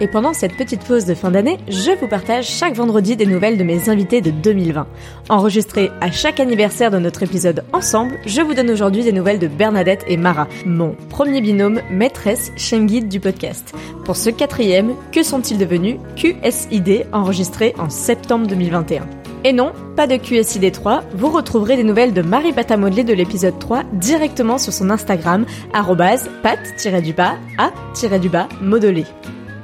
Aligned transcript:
Et 0.00 0.08
pendant 0.08 0.34
cette 0.34 0.56
petite 0.56 0.84
pause 0.84 1.06
de 1.06 1.14
fin 1.14 1.30
d'année, 1.30 1.58
je 1.68 1.98
vous 1.98 2.08
partage 2.08 2.46
chaque 2.46 2.74
vendredi 2.74 3.16
des 3.16 3.24
nouvelles 3.24 3.56
de 3.56 3.64
mes 3.64 3.88
invités 3.88 4.20
de 4.20 4.30
2020. 4.30 4.86
Enregistrées 5.30 5.90
à 6.00 6.10
chaque 6.10 6.38
anniversaire 6.38 6.90
de 6.90 6.98
notre 6.98 7.22
épisode 7.22 7.64
ensemble, 7.72 8.18
je 8.26 8.42
vous 8.42 8.54
donne 8.54 8.70
aujourd'hui 8.70 9.04
des 9.04 9.12
nouvelles 9.12 9.38
de 9.38 9.48
Bernadette 9.48 10.04
et 10.06 10.16
Mara, 10.16 10.48
mon 10.66 10.94
premier 11.08 11.40
binôme 11.40 11.80
maîtresse 11.90 12.52
guide 12.72 13.08
du 13.08 13.20
podcast. 13.20 13.74
Pour 14.04 14.16
ce 14.16 14.28
quatrième, 14.28 14.94
que 15.12 15.22
sont-ils 15.22 15.58
devenus 15.58 15.96
QSID 16.16 17.06
enregistré 17.12 17.74
en 17.78 17.88
septembre 17.88 18.46
2021. 18.46 19.06
Et 19.44 19.52
non, 19.52 19.72
pas 19.96 20.06
de 20.06 20.16
QSID 20.16 20.72
3, 20.72 21.04
vous 21.14 21.30
retrouverez 21.30 21.76
des 21.76 21.84
nouvelles 21.84 22.12
de 22.12 22.22
Marie 22.22 22.52
Patamodelé 22.52 23.04
de 23.04 23.14
l'épisode 23.14 23.58
3 23.58 23.84
directement 23.92 24.58
sur 24.58 24.72
son 24.72 24.90
Instagram, 24.90 25.46
pat-du-bas, 25.72 27.36
a-du-bas, 27.58 28.48
modelé. 28.60 29.04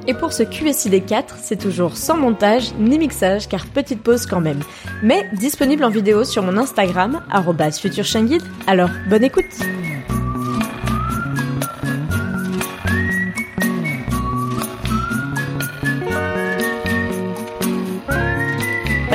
Et 0.06 0.14
pour 0.14 0.32
ce 0.32 0.42
QSID 0.42 1.04
4, 1.06 1.36
c'est 1.40 1.56
toujours 1.56 1.96
sans 1.96 2.16
montage 2.16 2.72
ni 2.78 2.98
mixage 2.98 3.48
car 3.48 3.66
petite 3.66 4.02
pause 4.02 4.26
quand 4.26 4.40
même. 4.40 4.60
Mais 5.02 5.28
disponible 5.34 5.84
en 5.84 5.90
vidéo 5.90 6.24
sur 6.24 6.42
mon 6.42 6.56
Instagram, 6.56 7.22
futurchanguide. 7.80 8.42
Alors, 8.66 8.90
bonne 9.08 9.24
écoute! 9.24 9.44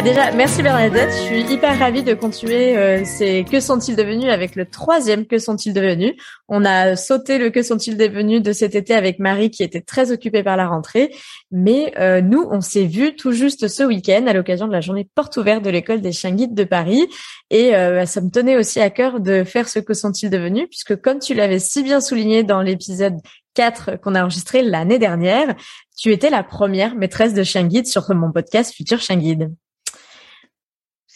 Déjà, 0.07 0.31
merci 0.31 0.63
Bernadette. 0.63 1.09
Je 1.11 1.23
suis 1.23 1.53
hyper 1.53 1.77
ravie 1.77 2.01
de 2.01 2.13
continuer 2.13 2.77
euh, 2.77 3.03
ces 3.03 3.43
Que 3.43 3.59
sont-ils 3.59 3.95
devenus 3.95 4.31
avec 4.31 4.55
le 4.55 4.65
troisième 4.65 5.25
Que 5.25 5.37
sont-ils 5.37 5.73
devenus. 5.73 6.13
On 6.47 6.63
a 6.63 6.95
sauté 6.95 7.37
le 7.37 7.49
Que 7.49 7.61
sont-ils 7.61 7.97
devenus 7.97 8.41
de 8.41 8.53
cet 8.53 8.75
été 8.75 8.93
avec 8.93 9.19
Marie 9.19 9.51
qui 9.51 9.63
était 9.63 9.81
très 9.81 10.13
occupée 10.13 10.43
par 10.43 10.55
la 10.55 10.67
rentrée. 10.67 11.13
Mais 11.51 11.93
euh, 11.99 12.21
nous, 12.21 12.47
on 12.49 12.61
s'est 12.61 12.85
vus 12.85 13.17
tout 13.17 13.33
juste 13.33 13.67
ce 13.67 13.83
week-end 13.83 14.25
à 14.27 14.33
l'occasion 14.33 14.67
de 14.67 14.71
la 14.71 14.79
journée 14.79 15.09
porte 15.13 15.35
ouverte 15.35 15.61
de 15.61 15.69
l'école 15.69 15.99
des 15.99 16.13
chiens 16.13 16.31
guides 16.31 16.55
de 16.55 16.63
Paris. 16.63 17.05
Et 17.49 17.75
euh, 17.75 17.95
bah, 17.95 18.05
ça 18.05 18.21
me 18.21 18.29
tenait 18.29 18.55
aussi 18.55 18.79
à 18.79 18.89
cœur 18.89 19.19
de 19.19 19.43
faire 19.43 19.67
ce 19.67 19.79
Que 19.79 19.93
sont-ils 19.93 20.29
devenus 20.29 20.67
puisque 20.69 20.95
comme 21.01 21.19
tu 21.19 21.33
l'avais 21.33 21.59
si 21.59 21.83
bien 21.83 21.99
souligné 21.99 22.43
dans 22.43 22.61
l'épisode 22.61 23.17
4 23.55 23.99
qu'on 23.99 24.15
a 24.15 24.21
enregistré 24.21 24.61
l'année 24.61 24.99
dernière, 24.99 25.53
tu 25.97 26.13
étais 26.13 26.29
la 26.29 26.43
première 26.43 26.95
maîtresse 26.95 27.33
de 27.33 27.43
chien 27.43 27.63
guide 27.63 27.87
sur 27.87 28.09
mon 28.15 28.31
podcast 28.31 28.73
Futur 28.73 29.01
Chien 29.01 29.17
Guide. 29.17 29.51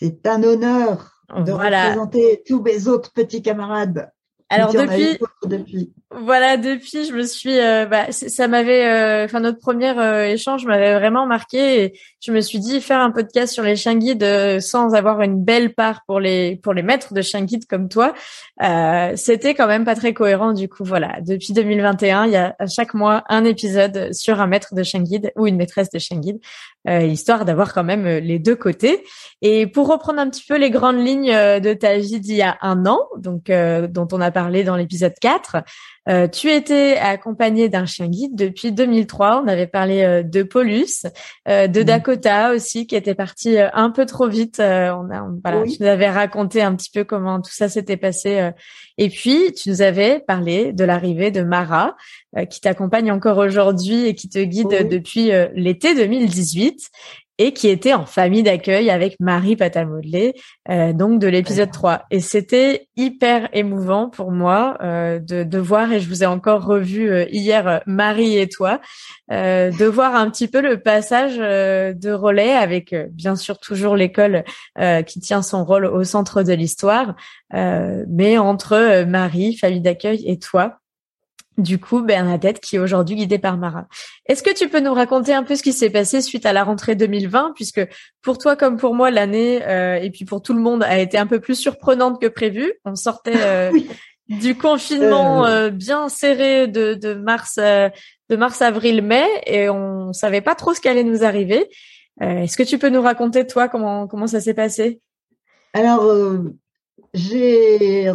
C'est 0.02 0.26
un 0.26 0.42
honneur 0.42 1.22
de 1.46 1.52
représenter 1.52 2.42
tous 2.48 2.60
mes 2.62 2.88
autres 2.88 3.14
petits 3.14 3.44
camarades. 3.44 4.12
Alors 4.50 4.74
depuis, 4.74 5.18
depuis, 5.46 5.94
voilà, 6.14 6.58
depuis, 6.58 7.06
je 7.06 7.14
me 7.14 7.24
suis, 7.24 7.58
euh, 7.58 7.86
bah, 7.86 8.12
ça 8.12 8.50
m'avait, 8.50 8.86
euh, 8.86 9.24
enfin 9.24 9.40
notre 9.40 9.60
premier 9.60 9.98
euh, 9.98 10.28
échange 10.28 10.66
m'avait 10.66 10.94
vraiment 10.96 11.26
marqué. 11.26 11.84
Et 11.84 12.00
je 12.20 12.34
me 12.34 12.42
suis 12.42 12.60
dit 12.60 12.82
faire 12.82 13.00
un 13.00 13.12
podcast 13.12 13.54
sur 13.54 13.64
les 13.64 13.78
chiens 13.78 13.96
guides 13.96 14.60
sans 14.60 14.94
avoir 14.94 15.22
une 15.22 15.42
belle 15.42 15.74
part 15.74 16.02
pour 16.06 16.20
les 16.20 16.58
pour 16.58 16.74
les 16.74 16.84
maîtres 16.84 17.14
de 17.14 17.22
chiens 17.22 17.44
guides 17.44 17.66
comme 17.66 17.88
toi, 17.88 18.14
c'était 19.16 19.54
quand 19.56 19.68
même 19.68 19.86
pas 19.86 19.96
très 19.96 20.14
cohérent. 20.14 20.52
Du 20.52 20.68
coup, 20.68 20.84
voilà, 20.84 21.22
depuis 21.22 21.54
2021, 21.54 22.26
il 22.26 22.32
y 22.34 22.36
a 22.36 22.56
à 22.60 22.68
chaque 22.68 22.94
mois 22.94 23.24
un 23.30 23.46
épisode 23.46 24.14
sur 24.14 24.42
un 24.42 24.48
maître 24.48 24.76
de 24.76 24.84
chien 24.84 25.02
guide 25.02 25.32
ou 25.38 25.48
une 25.48 25.56
maîtresse 25.56 25.90
de 25.92 26.00
chien 26.00 26.18
guide, 26.20 26.42
histoire 26.88 27.46
d'avoir 27.46 27.74
quand 27.74 27.84
même 27.84 28.08
les 28.08 28.40
deux 28.40 28.56
côtés. 28.56 29.04
Et 29.42 29.68
pour 29.68 29.88
reprendre 29.88 30.20
un 30.20 30.30
petit 30.30 30.44
peu 30.48 30.58
les 30.58 30.72
grandes 30.72 31.00
lignes 31.00 31.32
de 31.32 31.74
ta 31.74 31.98
vie 31.98 32.20
d'il 32.20 32.36
y 32.36 32.42
a 32.42 32.58
un 32.62 32.86
an, 32.86 33.00
donc 33.18 33.52
dont 33.52 34.08
on 34.12 34.22
a 34.22 34.32
parlé 34.32 34.64
dans 34.64 34.76
l'épisode 34.76 35.14
4. 35.22 35.58
Euh, 36.10 36.28
tu 36.28 36.50
étais 36.50 36.98
accompagné 36.98 37.70
d'un 37.70 37.86
chien 37.86 38.08
guide 38.08 38.36
depuis 38.36 38.72
2003. 38.72 39.44
On 39.44 39.48
avait 39.48 39.68
parlé 39.68 40.02
euh, 40.02 40.24
de 40.24 40.42
Paulus, 40.42 41.06
euh, 41.48 41.68
de 41.68 41.84
Dakota 41.84 42.54
aussi, 42.54 42.88
qui 42.88 42.96
était 42.96 43.14
parti 43.14 43.58
un 43.60 43.92
peu 43.92 44.06
trop 44.06 44.28
vite. 44.28 44.58
on 44.60 44.64
a, 44.64 45.28
voilà, 45.44 45.64
Tu 45.64 45.78
nous 45.80 45.88
avais 45.88 46.10
raconté 46.10 46.62
un 46.62 46.76
petit 46.76 46.90
peu 46.92 47.04
comment 47.04 47.40
tout 47.40 47.54
ça 47.54 47.70
s'était 47.70 47.98
passé. 47.98 48.52
et 48.98 49.10
puis, 49.10 49.54
tu 49.54 49.70
nous 49.70 49.82
avais 49.82 50.20
parlé 50.20 50.74
de 50.74 50.84
l'arrivée 50.84 51.30
de 51.32 51.44
Mara, 51.44 51.96
qui 52.50 52.62
t'accompagne 52.62 53.12
encore 53.12 53.38
aujourd'hui 53.38 54.08
et 54.08 54.16
qui 54.16 54.30
te 54.30 54.40
guide 54.40 54.88
depuis 54.90 55.32
l'été 55.54 55.94
2018 55.96 56.71
et 57.42 57.54
qui 57.54 57.70
était 57.70 57.96
en 57.96 58.06
famille 58.06 58.44
d'accueil 58.44 58.92
avec 58.92 59.16
Marie 59.20 59.56
Patamodelé, 59.56 60.36
euh, 60.70 60.94
donc 60.94 61.20
de 61.20 61.26
l'épisode 61.26 61.72
3. 61.72 62.04
Et 62.12 62.20
c'était 62.20 62.88
hyper 62.96 63.50
émouvant 63.54 64.10
pour 64.10 64.32
moi 64.32 64.78
euh, 64.84 65.18
de, 65.18 65.44
de, 65.44 65.58
voir, 65.58 65.92
et 65.92 66.00
je 66.00 66.08
vous 66.08 66.22
ai 66.22 66.28
encore 66.28 66.64
revu 66.64 67.10
euh, 67.10 67.26
hier, 67.32 67.82
Marie 67.88 68.38
et 68.38 68.48
toi, 68.48 68.80
euh, 69.32 69.72
de 69.72 69.86
voir 69.86 70.16
un 70.16 70.30
petit 70.30 70.48
peu 70.48 70.62
le 70.62 70.82
passage 70.82 71.38
de 71.38 72.12
relais 72.12 72.54
avec 72.54 72.94
bien 73.12 73.36
sûr 73.36 73.58
toujours 73.58 73.96
l'école 73.96 74.44
qui 75.08 75.20
tient 75.20 75.42
son 75.42 75.66
rôle 75.66 75.86
au 75.86 76.04
centre 76.04 76.44
de 76.44 76.54
l'histoire, 76.54 77.16
mais 77.52 78.38
entre 78.38 79.04
Marie, 79.06 79.58
famille 79.58 79.82
d'accueil, 79.82 80.24
et 80.28 80.38
toi 80.38 80.81
du 81.58 81.80
coup, 81.80 82.02
Bernadette, 82.02 82.60
qui 82.60 82.78
est 82.78 82.80
aujourd'hui 82.80 83.16
guidée 83.16 83.38
par 83.38 83.58
Mara. 83.58 83.88
Est-ce 84.26 84.42
que 84.42 84.54
tu 84.54 84.70
peux 84.70 84.80
nous 84.80 84.94
raconter 84.94 85.34
un 85.34 85.44
peu 85.44 85.56
ce 85.56 85.64
qui 85.64 85.74
s'est 85.74 85.90
passé 85.90 86.22
suite 86.22 86.46
à 86.46 86.54
la 86.54 86.64
rentrée 86.64 86.96
2020, 86.96 87.54
puisque 87.56 87.82
pour 88.22 88.38
toi 88.38 88.56
comme 88.56 88.78
pour 88.78 88.96
moi, 88.96 89.12
l'année 89.12 89.62
euh, 89.68 89.96
et 89.96 90.10
puis 90.12 90.26
pour 90.26 90.42
tout 90.42 90.54
le 90.54 90.62
monde 90.62 90.84
a 90.84 91.00
été 91.00 91.18
un 91.18 91.28
peu 91.28 91.40
plus 91.40 91.56
surprenante 91.56 92.22
que 92.22 92.28
prévu. 92.28 92.74
On 92.86 92.96
sortait 92.96 93.36
euh, 93.36 93.72
du 94.30 94.58
confinement 94.58 95.46
euh. 95.46 95.70
bien 95.70 96.08
serré 96.08 96.68
de, 96.68 97.14
mars, 97.16 97.58
de 97.58 98.36
mars, 98.36 98.62
avril, 98.62 99.02
mai, 99.02 99.26
et 99.46 99.70
on 99.70 100.14
savait 100.14 100.42
pas 100.42 100.56
trop 100.56 100.74
ce 100.74 100.80
qui 100.80 100.88
allait 100.88 101.04
nous 101.04 101.24
arriver. 101.24 101.70
Est-ce 102.22 102.56
que 102.56 102.64
tu 102.64 102.78
peux 102.78 102.90
nous 102.90 103.02
raconter 103.02 103.48
toi 103.48 103.68
comment 103.68 104.08
comment 104.08 104.28
ça 104.28 104.40
s'est 104.40 104.54
passé? 104.54 105.02
Alors 105.74 106.06
j'ai 107.14 108.10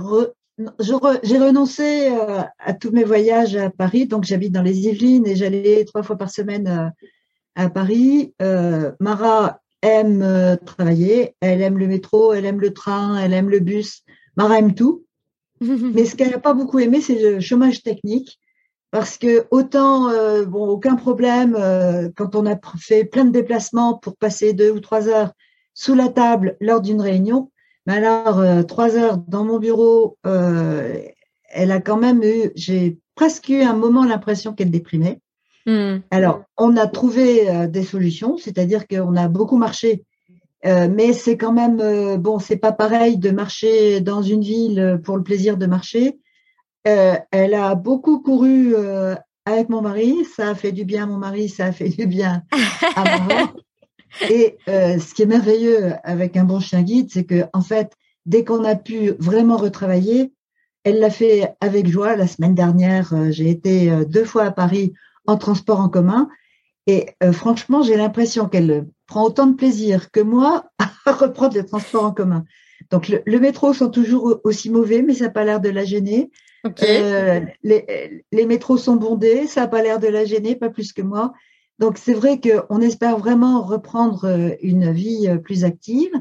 j'ai 0.81 1.39
renoncé 1.39 2.09
euh, 2.11 2.43
à 2.59 2.73
tous 2.73 2.91
mes 2.91 3.05
voyages 3.05 3.57
à 3.57 3.71
Paris, 3.71 4.07
donc 4.07 4.25
j'habite 4.25 4.53
dans 4.53 4.63
les 4.63 4.87
Yvelines 4.89 5.27
et 5.27 5.37
j'allais 5.37 5.85
trois 5.85 6.03
fois 6.03 6.17
par 6.17 6.31
semaine 6.31 6.67
euh, 6.67 6.89
à 7.55 7.69
Paris. 7.69 8.35
Euh, 8.41 8.93
Mara 8.99 9.61
aime 9.83 10.59
travailler, 10.65 11.35
elle 11.41 11.61
aime 11.61 11.79
le 11.79 11.87
métro, 11.87 12.33
elle 12.33 12.47
aime 12.47 12.61
le 12.61 12.73
train, 12.73 13.19
elle 13.19 13.35
aime 13.35 13.51
le 13.51 13.61
bus. 13.61 14.03
Mara 14.37 14.59
aime 14.59 14.75
tout. 14.75 15.05
Mais 15.61 16.07
ce 16.07 16.17
qu'elle 16.17 16.31
n'a 16.31 16.39
pas 16.39 16.55
beaucoup 16.55 16.79
aimé, 16.79 17.01
c'est 17.01 17.21
le 17.21 17.41
chômage 17.41 17.83
technique. 17.83 18.39
Parce 18.91 19.19
que 19.19 19.47
autant, 19.51 20.11
bon, 20.45 20.69
aucun 20.69 20.95
problème 20.95 21.55
quand 22.17 22.35
on 22.35 22.47
a 22.47 22.57
fait 22.79 23.05
plein 23.05 23.27
de 23.27 23.31
déplacements 23.31 23.99
pour 23.99 24.17
passer 24.17 24.55
deux 24.55 24.71
ou 24.71 24.81
trois 24.81 25.09
heures 25.09 25.33
sous 25.75 25.95
la 25.95 26.09
table 26.09 26.57
lors 26.61 26.81
d'une 26.81 27.01
réunion, 27.01 27.51
mais 27.87 27.95
alors, 27.95 28.41
euh, 28.41 28.63
trois 28.65 28.97
heures 28.97 29.19
dans 29.19 29.45
mon 29.45 29.59
bureau, 29.59 30.19
euh, 30.27 30.99
elle 31.49 31.71
a 31.71 31.81
quand 31.81 31.97
même 31.97 32.23
eu, 32.23 32.51
j'ai 32.57 32.99
presque 33.15 33.49
eu 33.49 33.63
un 33.63 33.75
moment 33.75 34.05
l'impression 34.05 34.53
qu'elle 34.53 34.73
déprimait. 34.73 35.21
Hmm. 35.67 35.99
Alors, 36.11 36.43
on 36.57 36.77
a 36.77 36.87
trouvé 36.89 37.49
euh, 37.49 37.67
des 37.69 37.85
solutions, 37.85 38.37
c'est-à-dire 38.37 38.89
qu'on 38.89 39.17
a 39.17 39.29
beaucoup 39.29 39.57
marché, 39.57 40.05
mais 40.65 41.13
c'est 41.13 41.37
quand 41.37 41.53
même, 41.53 42.17
bon, 42.17 42.41
c'est 42.41 42.57
pas 42.57 42.73
pareil 42.73 43.19
de 43.19 43.31
marcher 43.31 44.01
dans 44.01 44.21
une 44.21 44.41
ville 44.41 45.01
pour 45.05 45.17
le 45.17 45.23
plaisir 45.23 45.57
de 45.59 45.67
marcher. 45.67 46.19
elle 46.83 47.55
a 47.55 47.77
beaucoup 47.77 48.19
couru 48.19 48.75
avec 49.45 49.69
mon 49.69 49.81
mari, 49.81 50.25
ça 50.25 50.49
a 50.49 50.55
fait 50.57 50.73
du 50.73 50.85
bien 50.85 51.05
à 51.05 51.07
mon 51.07 51.19
mari, 51.19 51.49
ça 51.49 51.67
a 51.67 51.73
fait 51.73 51.91
du 51.91 52.09
bien 52.09 52.43
à 52.97 53.05
maman. 53.05 53.53
Et 54.31 54.59
euh, 54.69 54.99
ce 54.99 55.15
qui 55.15 55.23
est 55.23 55.27
merveilleux 55.27 55.93
avec 56.05 56.37
un 56.37 56.45
bon 56.45 56.61
chien 56.61 56.83
guide, 56.83 57.11
c'est 57.13 57.25
que 57.25 57.45
en 57.53 57.61
fait, 57.61 57.93
dès 58.25 58.45
qu'on 58.45 58.65
a 58.65 58.75
pu 58.75 59.13
vraiment 59.19 59.57
retravailler, 59.57 60.33
elle 60.85 61.01
l'a 61.01 61.11
fait 61.11 61.55
avec 61.61 61.89
joie. 61.89 62.17
La 62.17 62.27
semaine 62.27 62.55
dernière, 62.55 63.13
euh, 63.13 63.31
j'ai 63.31 63.51
été 63.51 63.91
euh, 63.91 64.05
deux 64.05 64.25
fois 64.25 64.45
à 64.45 64.51
Paris 64.51 64.93
en 65.27 65.37
transport 65.37 65.81
en 65.81 65.89
commun. 65.89 66.29
Et 66.89 67.09
franchement, 67.33 67.83
j'ai 67.83 67.97
l'impression 67.97 68.49
qu'elle 68.49 68.87
prend 69.09 69.25
autant 69.25 69.49
de 69.49 69.57
plaisir 69.57 70.13
que 70.13 70.21
moi 70.21 70.71
à 70.79 71.13
reprendre 71.13 71.57
le 71.57 71.67
transport 71.67 72.05
en 72.05 72.13
commun. 72.13 72.45
Donc 72.93 73.09
le, 73.09 73.41
métro 73.41 73.75
sont 73.75 73.91
toujours 73.91 74.39
aussi 74.45 74.71
mauvais, 74.71 75.03
mais 75.03 75.15
ça 75.15 75.25
n'a 75.25 75.31
pas 75.31 75.45
l'air 75.45 75.61
de 75.61 75.69
la 75.69 75.85
gêner. 75.85 76.31
les, 77.65 78.23
les 78.31 78.47
métros 78.47 78.77
sont 78.77 78.95
bondés, 78.95 79.49
ça 79.49 79.63
n'a 79.63 79.67
pas 79.67 79.83
l'air 79.83 79.99
de 79.99 80.07
la 80.07 80.25
gêner, 80.25 80.55
pas 80.55 80.71
plus 80.71 80.93
que 80.93 81.03
moi. 81.03 81.33
Donc 81.79 81.99
c'est 81.99 82.15
vrai 82.15 82.41
qu'on 82.41 82.81
espère 82.81 83.19
vraiment 83.19 83.63
reprendre 83.63 84.25
euh, 84.25 84.51
une 84.63 84.93
vie 84.93 85.29
euh, 85.29 85.37
plus 85.37 85.65
active, 85.65 86.13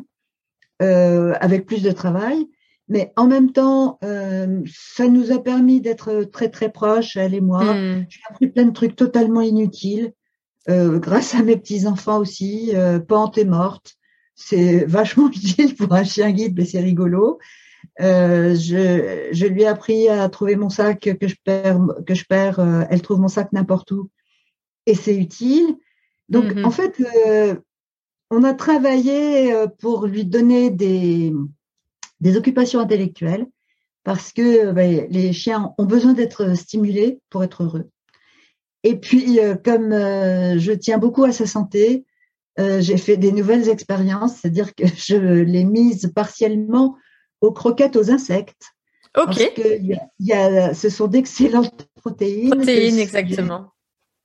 euh, 0.82 1.34
avec 1.40 1.66
plus 1.66 1.82
de 1.82 1.92
travail. 1.92 2.48
mais 2.90 3.14
en 3.16 3.28
même 3.28 3.52
temps, 3.52 3.98
euh, 4.04 4.62
ça 4.68 5.08
nous 5.08 5.32
a 5.32 5.42
permis 5.42 5.82
d'être 5.82 6.24
très 6.26 6.50
très 6.50 6.72
proches, 6.72 7.16
elle 7.16 7.34
et 7.34 7.42
moi. 7.42 7.64
Hmm. 7.64 8.06
J'ai 8.10 8.20
appris 8.30 8.48
plein 8.48 8.66
de 8.66 8.74
trucs 8.74 8.96
totalement 8.96 9.42
inutiles, 9.42 10.14
euh, 10.70 11.00
grâce 11.00 11.36
à 11.36 11.44
mes 11.44 11.58
petits 11.58 11.88
enfants 11.88 12.20
aussi. 12.20 12.72
Euh, 12.76 13.00
Pente 13.00 13.38
est 13.38 13.46
morte, 13.46 13.96
c'est 14.36 14.86
vachement 14.88 15.30
utile 15.30 15.76
pour 15.76 15.94
un 15.94 16.04
chien 16.04 16.32
guide, 16.32 16.56
mais 16.58 16.66
c'est 16.66 16.82
rigolo. 16.82 17.40
Euh, 18.02 18.56
je, 18.56 19.30
je, 19.32 19.46
lui 19.46 19.62
ai 19.62 19.68
appris 19.68 20.10
à 20.10 20.28
trouver 20.28 20.56
mon 20.56 20.70
sac 20.70 21.00
que 21.00 21.28
je 21.28 21.36
perds, 21.44 21.80
que 22.06 22.16
je 22.16 22.26
perds. 22.26 22.60
Euh, 22.60 22.84
elle 22.90 23.02
trouve 23.02 23.20
mon 23.20 23.28
sac 23.28 23.52
n'importe 23.54 23.92
où, 23.92 24.10
et 24.86 24.96
c'est 24.96 25.16
utile. 25.16 25.78
Donc 26.30 26.54
hmm, 26.54 26.62
hmm. 26.62 26.66
en 26.66 26.72
fait, 26.72 27.02
euh, 27.28 27.56
on 28.32 28.44
a 28.44 28.54
travaillé 28.54 29.54
pour 29.80 30.08
lui 30.08 30.26
donner 30.26 30.70
des 30.70 31.34
des 32.22 32.38
occupations 32.38 32.80
intellectuelles, 32.80 33.46
parce 34.04 34.32
que 34.32 34.72
ben, 34.72 35.08
les 35.10 35.34
chiens 35.34 35.74
ont 35.78 35.86
besoin 35.86 36.14
d'être 36.14 36.56
stimulés 36.56 37.20
pour 37.30 37.44
être 37.44 37.64
heureux. 37.64 37.90
Et 38.84 38.96
puis, 38.96 39.40
euh, 39.40 39.56
comme 39.56 39.92
euh, 39.92 40.60
je 40.60 40.72
tiens 40.72 41.00
beaucoup 41.00 41.24
à 41.24 41.32
sa 41.32 41.48
santé, 41.48 42.06
euh, 42.60 42.82
j'ai 42.82 42.98
fait 42.98 43.18
des 43.18 43.32
nouvelles 43.32 43.68
expériences, 43.68 44.38
c'est-à-dire 44.38 44.76
que 44.76 44.86
je 44.96 45.18
l'ai 45.18 45.66
mise 45.66 46.12
partiellement 46.16 46.96
aux 47.42 47.52
croquettes 47.52 47.96
aux 47.96 48.12
insectes. 48.12 48.74
Ok. 49.18 49.26
Parce 49.26 49.40
que 49.40 49.82
y 49.82 49.98
y 50.20 50.34
a, 50.34 50.74
ce 50.74 50.90
sont 50.90 51.08
d'excellentes 51.08 51.88
protéines. 51.96 52.52
Protéines, 52.52 53.00
exactement. 53.00 53.72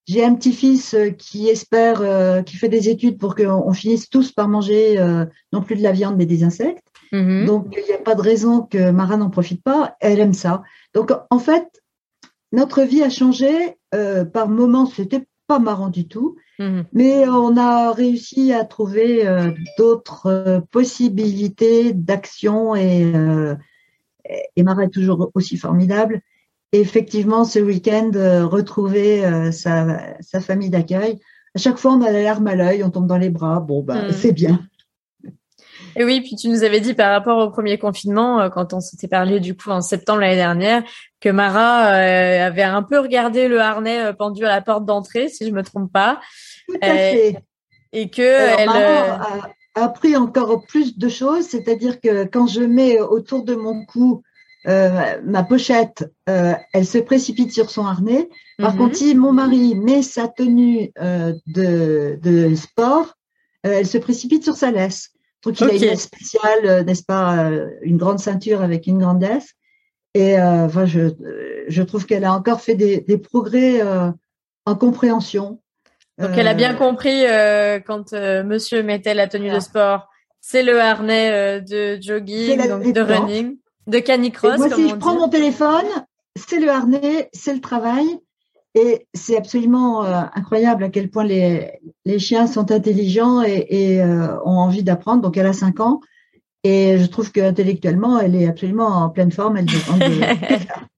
J'ai 0.07 0.25
un 0.25 0.35
petit-fils 0.35 0.97
qui 1.19 1.49
espère, 1.49 2.45
qui 2.45 2.57
fait 2.57 2.69
des 2.69 2.89
études 2.89 3.19
pour 3.19 3.37
qu'on 3.37 3.73
finisse 3.73 4.09
tous 4.09 4.33
par 4.33 4.49
manger 4.49 4.99
non 5.53 5.63
plus 5.63 5.77
de 5.77 5.83
la 5.83 5.93
viande 5.93 6.17
mais 6.17 6.27
des 6.27 6.43
insectes. 6.43 6.83
Mm-hmm. 7.13 7.45
Donc, 7.47 7.67
il 7.77 7.85
n'y 7.85 7.93
a 7.93 7.99
pas 7.99 8.15
de 8.15 8.23
raison 8.23 8.63
que 8.63 8.91
Mara 8.91 9.17
n'en 9.17 9.31
profite 9.31 9.63
pas. 9.63 9.97
Elle 10.01 10.21
aime 10.21 10.33
ça. 10.33 10.63
Donc, 10.95 11.13
en 11.31 11.39
fait, 11.39 11.83
notre 12.53 12.83
vie 12.83 13.03
a 13.03 13.11
changé. 13.11 13.77
Euh, 13.95 14.25
par 14.25 14.49
moments, 14.49 14.87
c'était 14.87 15.27
pas 15.47 15.59
marrant 15.59 15.89
du 15.89 16.07
tout. 16.07 16.37
Mm-hmm. 16.59 16.85
Mais 16.93 17.29
on 17.29 17.57
a 17.57 17.93
réussi 17.93 18.53
à 18.53 18.65
trouver 18.65 19.27
euh, 19.27 19.51
d'autres 19.79 20.27
euh, 20.27 20.61
possibilités 20.71 21.93
d'action 21.93 22.77
et, 22.77 23.13
et 24.57 24.63
Mara 24.63 24.85
est 24.85 24.91
toujours 24.91 25.31
aussi 25.35 25.57
formidable. 25.57 26.23
Effectivement, 26.73 27.45
ce 27.45 27.59
week-end, 27.59 28.11
retrouver 28.49 29.53
sa, 29.53 29.99
sa, 30.21 30.41
famille 30.41 30.71
d'accueil. 30.71 31.19
À 31.55 31.59
chaque 31.59 31.79
fois, 31.79 31.93
on 31.93 32.03
a 32.03 32.11
la 32.11 32.23
larme 32.23 32.47
à 32.47 32.55
l'œil, 32.55 32.85
on 32.85 32.91
tombe 32.91 33.07
dans 33.07 33.19
les 33.19 33.31
bras. 33.31 33.61
Bon, 33.61 33.83
bah, 33.83 34.09
mm. 34.09 34.13
c'est 34.13 34.33
bien. 34.33 34.61
Et 35.97 36.05
oui, 36.05 36.21
puis 36.21 36.37
tu 36.37 36.49
nous 36.49 36.63
avais 36.63 36.81
dit 36.81 36.95
par 36.95 37.11
rapport 37.11 37.39
au 37.39 37.51
premier 37.51 37.79
confinement, 37.79 38.41
euh, 38.41 38.49
quand 38.49 38.73
on 38.73 38.81
s'était 38.81 39.09
parlé 39.09 39.41
du 39.41 39.57
coup 39.57 39.71
en 39.71 39.81
septembre 39.81 40.21
l'année 40.21 40.37
dernière, 40.37 40.83
que 41.21 41.29
Mara 41.29 41.93
euh, 41.95 42.47
avait 42.47 42.63
un 42.63 42.83
peu 42.83 42.99
regardé 43.01 43.49
le 43.49 43.61
harnais 43.61 44.07
euh, 44.07 44.13
pendu 44.13 44.45
à 44.45 44.49
la 44.49 44.61
porte 44.61 44.85
d'entrée, 44.85 45.29
si 45.29 45.47
je 45.47 45.53
me 45.53 45.63
trompe 45.63 45.93
pas. 45.93 46.21
Tout 46.69 46.77
à 46.81 46.95
fait. 46.95 47.37
Et 47.93 48.09
que 48.09 48.23
elle 48.23 48.69
a, 48.69 49.21
appris 49.75 50.17
encore 50.17 50.65
plus 50.67 50.97
de 50.97 51.09
choses, 51.09 51.47
c'est-à-dire 51.47 52.01
que 52.01 52.25
quand 52.25 52.47
je 52.47 52.61
mets 52.61 53.01
autour 53.01 53.45
de 53.45 53.55
mon 53.55 53.85
cou 53.85 54.23
ma 54.65 55.43
pochette, 55.43 56.11
elle 56.27 56.87
se 56.87 56.99
précipite 56.99 57.53
sur 57.53 57.71
son 57.71 57.87
harnais. 57.87 58.29
Par 58.59 58.73
mhm. 58.73 58.79
contre, 58.79 58.97
si 58.97 59.15
mon 59.15 59.33
mari 59.33 59.75
met 59.75 60.03
sa 60.03 60.29
tenue 60.29 60.93
de, 60.97 62.19
de 62.21 62.55
sport, 62.55 63.15
elle 63.63 63.87
se 63.87 63.99
précipite 63.99 64.45
sur 64.45 64.55
sa 64.55 64.71
laisse. 64.71 65.13
Donc 65.43 65.61
il 65.61 65.85
a 65.85 65.93
une 65.93 65.97
spéciale, 65.97 66.67
euh, 66.67 66.83
n'est-ce 66.83 67.03
pas, 67.03 67.45
euh, 67.45 67.71
une 67.83 67.97
grande 67.97 68.19
ceinture 68.19 68.63
avec 68.63 68.87
une 68.87 68.99
grande 68.99 69.23
S. 69.23 69.55
Et 70.15 70.39
euh, 70.39 70.67
enfin, 70.67 70.85
je, 70.87 71.13
je 71.69 71.83
trouve 71.83 72.05
qu'elle 72.05 72.25
a 72.25 72.33
encore 72.33 72.61
fait 72.61 72.75
des, 72.75 73.01
des 73.01 73.17
progrès 73.17 73.81
en 74.67 74.75
compréhension. 74.75 75.61
Donc 76.19 76.31
elle 76.37 76.49
a 76.49 76.55
bien 76.55 76.75
compris 76.75 77.23
quand 77.87 78.13
Monsieur 78.13 78.83
mettait 78.83 79.15
la 79.15 79.29
tenue 79.29 79.51
de 79.51 79.61
sport, 79.61 80.09
c'est 80.41 80.65
le 80.65 80.81
harnais 80.81 81.61
de 81.61 81.97
jogging, 82.01 82.69
donc 82.69 82.93
de 82.93 83.01
running, 83.01 83.57
de 83.91 83.99
canicross. 83.99 84.59
Moi, 84.59 84.71
si 84.71 84.89
je 84.89 84.95
prends 84.95 85.15
mon 85.15 85.29
téléphone, 85.29 85.87
c'est 86.37 86.61
le 86.61 86.69
harnais, 86.69 87.29
c'est 87.33 87.55
le 87.55 87.61
travail. 87.61 88.07
Et 88.77 89.09
c'est 89.15 89.37
absolument 89.37 90.05
euh, 90.05 90.23
incroyable 90.35 90.85
à 90.85 90.91
quel 90.91 91.11
point 91.11 91.25
les, 91.25 91.73
les 92.05 92.19
chiens 92.21 92.47
sont 92.47 92.71
intelligents 92.71 93.43
et, 93.43 93.67
et 93.69 94.01
euh, 94.01 94.39
ont 94.45 94.59
envie 94.59 94.85
d'apprendre. 94.85 95.23
Donc, 95.23 95.37
elle 95.37 95.47
a 95.47 95.53
5 95.53 95.81
ans 95.81 96.01
et 96.63 96.99
je 96.99 97.07
trouve 97.07 97.33
qu'intellectuellement, 97.33 98.19
elle 98.19 98.37
est 98.37 98.47
absolument 98.47 98.89
en 98.89 99.11
pleine 99.11 99.33
forme. 99.33 99.57
Elle 99.57 99.67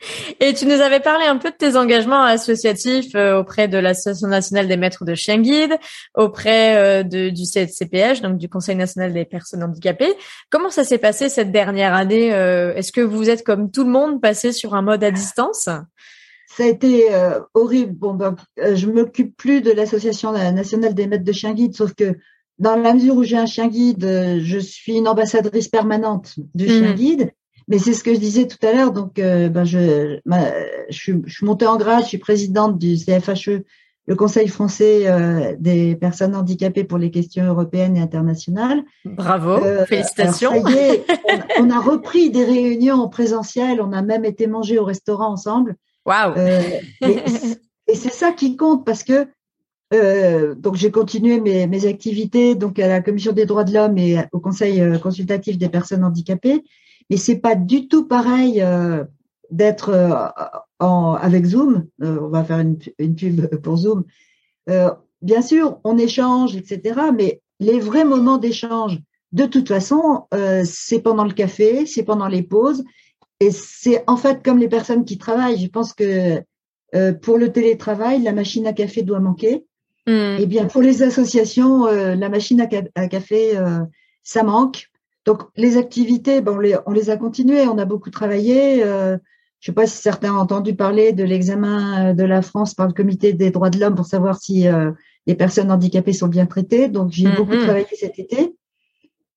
Et 0.40 0.54
tu 0.54 0.66
nous 0.66 0.80
avais 0.80 1.00
parlé 1.00 1.26
un 1.26 1.36
peu 1.36 1.50
de 1.50 1.56
tes 1.56 1.76
engagements 1.76 2.22
associatifs 2.22 3.14
euh, 3.14 3.38
auprès 3.38 3.68
de 3.68 3.78
l'Association 3.78 4.28
nationale 4.28 4.68
des 4.68 4.76
maîtres 4.76 5.04
de 5.04 5.14
chiens 5.14 5.38
guides, 5.38 5.76
auprès 6.14 7.04
de, 7.04 7.30
du 7.30 7.44
CPH, 7.44 8.22
donc 8.22 8.38
du 8.38 8.48
Conseil 8.48 8.76
national 8.76 9.12
des 9.12 9.24
personnes 9.24 9.62
handicapées. 9.62 10.14
Comment 10.50 10.70
ça 10.70 10.84
s'est 10.84 10.98
passé 10.98 11.28
cette 11.28 11.52
dernière 11.52 11.94
année 11.94 12.28
Est-ce 12.28 12.92
que 12.92 13.00
vous 13.00 13.30
êtes 13.30 13.44
comme 13.44 13.70
tout 13.70 13.84
le 13.84 13.90
monde 13.90 14.20
passé 14.20 14.52
sur 14.52 14.74
un 14.74 14.82
mode 14.82 15.04
à 15.04 15.10
distance? 15.10 15.68
Ça 16.50 16.64
a 16.64 16.66
été 16.66 17.14
euh, 17.14 17.40
horrible. 17.54 17.92
Bon, 17.92 18.18
euh, 18.58 18.74
je 18.74 18.86
m'occupe 18.88 19.36
plus 19.36 19.60
de 19.60 19.70
l'association 19.70 20.32
nationale 20.32 20.94
des 20.94 21.06
maîtres 21.06 21.24
de 21.24 21.32
chiens 21.32 21.54
guides, 21.54 21.76
sauf 21.76 21.94
que 21.94 22.16
dans 22.58 22.74
la 22.74 22.92
mesure 22.92 23.16
où 23.16 23.22
j'ai 23.22 23.36
un 23.36 23.46
chien 23.46 23.68
guide, 23.68 24.04
euh, 24.04 24.40
je 24.42 24.58
suis 24.58 24.96
une 24.96 25.06
ambassadrice 25.06 25.68
permanente 25.68 26.34
du 26.54 26.66
chien 26.66 26.90
mhm. 26.90 26.94
guide. 26.94 27.32
Mais 27.70 27.78
c'est 27.78 27.94
ce 27.94 28.04
que 28.04 28.12
je 28.12 28.18
disais 28.18 28.46
tout 28.46 28.58
à 28.66 28.72
l'heure. 28.72 28.92
Donc, 28.92 29.14
ben 29.16 29.64
je, 29.64 30.18
je, 30.26 30.94
suis, 30.94 31.14
je 31.24 31.32
suis 31.32 31.46
montée 31.46 31.66
en 31.66 31.76
grade. 31.78 32.02
Je 32.02 32.08
suis 32.08 32.18
présidente 32.18 32.78
du 32.78 32.96
CFHE, 32.96 33.62
le 34.06 34.16
Conseil 34.16 34.48
français 34.48 35.56
des 35.58 35.94
personnes 35.94 36.34
handicapées 36.34 36.84
pour 36.84 36.98
les 36.98 37.10
questions 37.10 37.44
européennes 37.44 37.96
et 37.96 38.00
internationales. 38.00 38.82
Bravo, 39.04 39.60
félicitations. 39.86 40.50
on, 40.56 41.64
on, 41.64 41.70
a 41.70 41.80
repris 41.80 42.30
des 42.30 42.44
réunions 42.44 42.96
en 42.96 43.08
présentiel. 43.08 43.80
On 43.80 43.92
a 43.92 44.02
même 44.02 44.24
été 44.24 44.48
manger 44.48 44.78
au 44.78 44.84
restaurant 44.84 45.30
ensemble. 45.30 45.76
Waouh 46.06 46.34
euh, 46.36 46.62
Et, 47.02 47.94
c'est 47.94 48.12
ça 48.12 48.32
qui 48.32 48.56
compte 48.56 48.86
parce 48.86 49.02
que 49.02 49.26
euh, 49.92 50.54
donc 50.54 50.76
j'ai 50.76 50.92
continué 50.92 51.40
mes, 51.40 51.66
mes, 51.66 51.86
activités 51.86 52.54
donc 52.54 52.78
à 52.78 52.86
la 52.86 53.00
commission 53.00 53.32
des 53.32 53.46
droits 53.46 53.64
de 53.64 53.74
l'homme 53.74 53.98
et 53.98 54.16
au 54.32 54.38
conseil 54.38 54.80
euh, 54.80 54.98
consultatif 54.98 55.58
des 55.58 55.68
personnes 55.68 56.04
handicapées, 56.04 56.62
mais 57.10 57.16
c'est 57.16 57.38
pas 57.38 57.54
du 57.56 57.88
tout 57.88 58.06
pareil 58.06 58.64
d'être 59.50 60.32
en, 60.78 61.14
avec 61.14 61.44
Zoom. 61.44 61.86
on 62.00 62.28
va 62.28 62.44
faire 62.44 62.60
une, 62.60 62.78
une 62.98 63.16
pub 63.16 63.46
pour 63.56 63.76
Zoom. 63.76 64.04
bien 65.20 65.42
sûr, 65.42 65.80
on 65.84 65.98
échange, 65.98 66.56
etc. 66.56 67.00
Mais 67.14 67.42
les 67.58 67.80
vrais 67.80 68.04
moments 68.04 68.38
d'échange, 68.38 69.00
de 69.32 69.44
toute 69.44 69.68
façon, 69.68 70.26
c'est 70.64 71.00
pendant 71.00 71.24
le 71.24 71.32
café, 71.32 71.84
c'est 71.86 72.04
pendant 72.04 72.28
les 72.28 72.42
pauses, 72.42 72.84
et 73.40 73.50
c'est 73.50 74.04
en 74.06 74.16
fait 74.16 74.42
comme 74.44 74.58
les 74.58 74.68
personnes 74.68 75.04
qui 75.04 75.18
travaillent. 75.18 75.58
Je 75.58 75.68
pense 75.68 75.94
que 75.94 76.42
euh, 76.94 77.12
pour 77.12 77.38
le 77.38 77.50
télétravail, 77.50 78.22
la 78.22 78.32
machine 78.32 78.66
à 78.66 78.72
café 78.72 79.02
doit 79.02 79.20
manquer. 79.20 79.64
Hmm. 80.06 80.36
Et 80.38 80.42
eh 80.42 80.46
bien 80.46 80.66
pour 80.66 80.82
les 80.82 81.02
associations, 81.02 81.86
euh, 81.86 82.14
la 82.14 82.28
machine 82.28 82.60
à, 82.60 83.08
café, 83.08 83.56
euh, 83.56 83.80
ça 84.22 84.42
manque. 84.42 84.89
Donc 85.26 85.42
les 85.56 85.76
activités, 85.76 86.40
ben, 86.40 86.52
on, 86.52 86.58
les, 86.58 86.76
on 86.86 86.92
les 86.92 87.10
a 87.10 87.16
continuées. 87.16 87.66
On 87.66 87.78
a 87.78 87.84
beaucoup 87.84 88.10
travaillé. 88.10 88.80
je 88.80 89.14
ne 89.14 89.18
sais 89.60 89.72
pas 89.72 89.86
si 89.86 89.96
certains 89.98 90.34
ont 90.34 90.38
entendu 90.40 90.74
parler 90.74 91.12
de 91.12 91.24
l'examen 91.24 92.14
de 92.14 92.24
la 92.24 92.42
France 92.42 92.74
par 92.74 92.86
le 92.86 92.92
Comité 92.92 93.32
des 93.32 93.50
droits 93.50 93.70
de 93.70 93.78
l'homme 93.78 93.94
pour 93.94 94.06
savoir 94.06 94.40
si 94.40 94.66
les 95.26 95.34
personnes 95.34 95.70
handicapées 95.70 96.14
sont 96.14 96.28
bien 96.28 96.46
traitées. 96.46 96.88
Donc 96.88 97.10
j'ai 97.12 97.28
beaucoup 97.28 97.54
hmm. 97.54 97.64
travaillé 97.64 97.86
cet 97.92 98.18
été. 98.18 98.54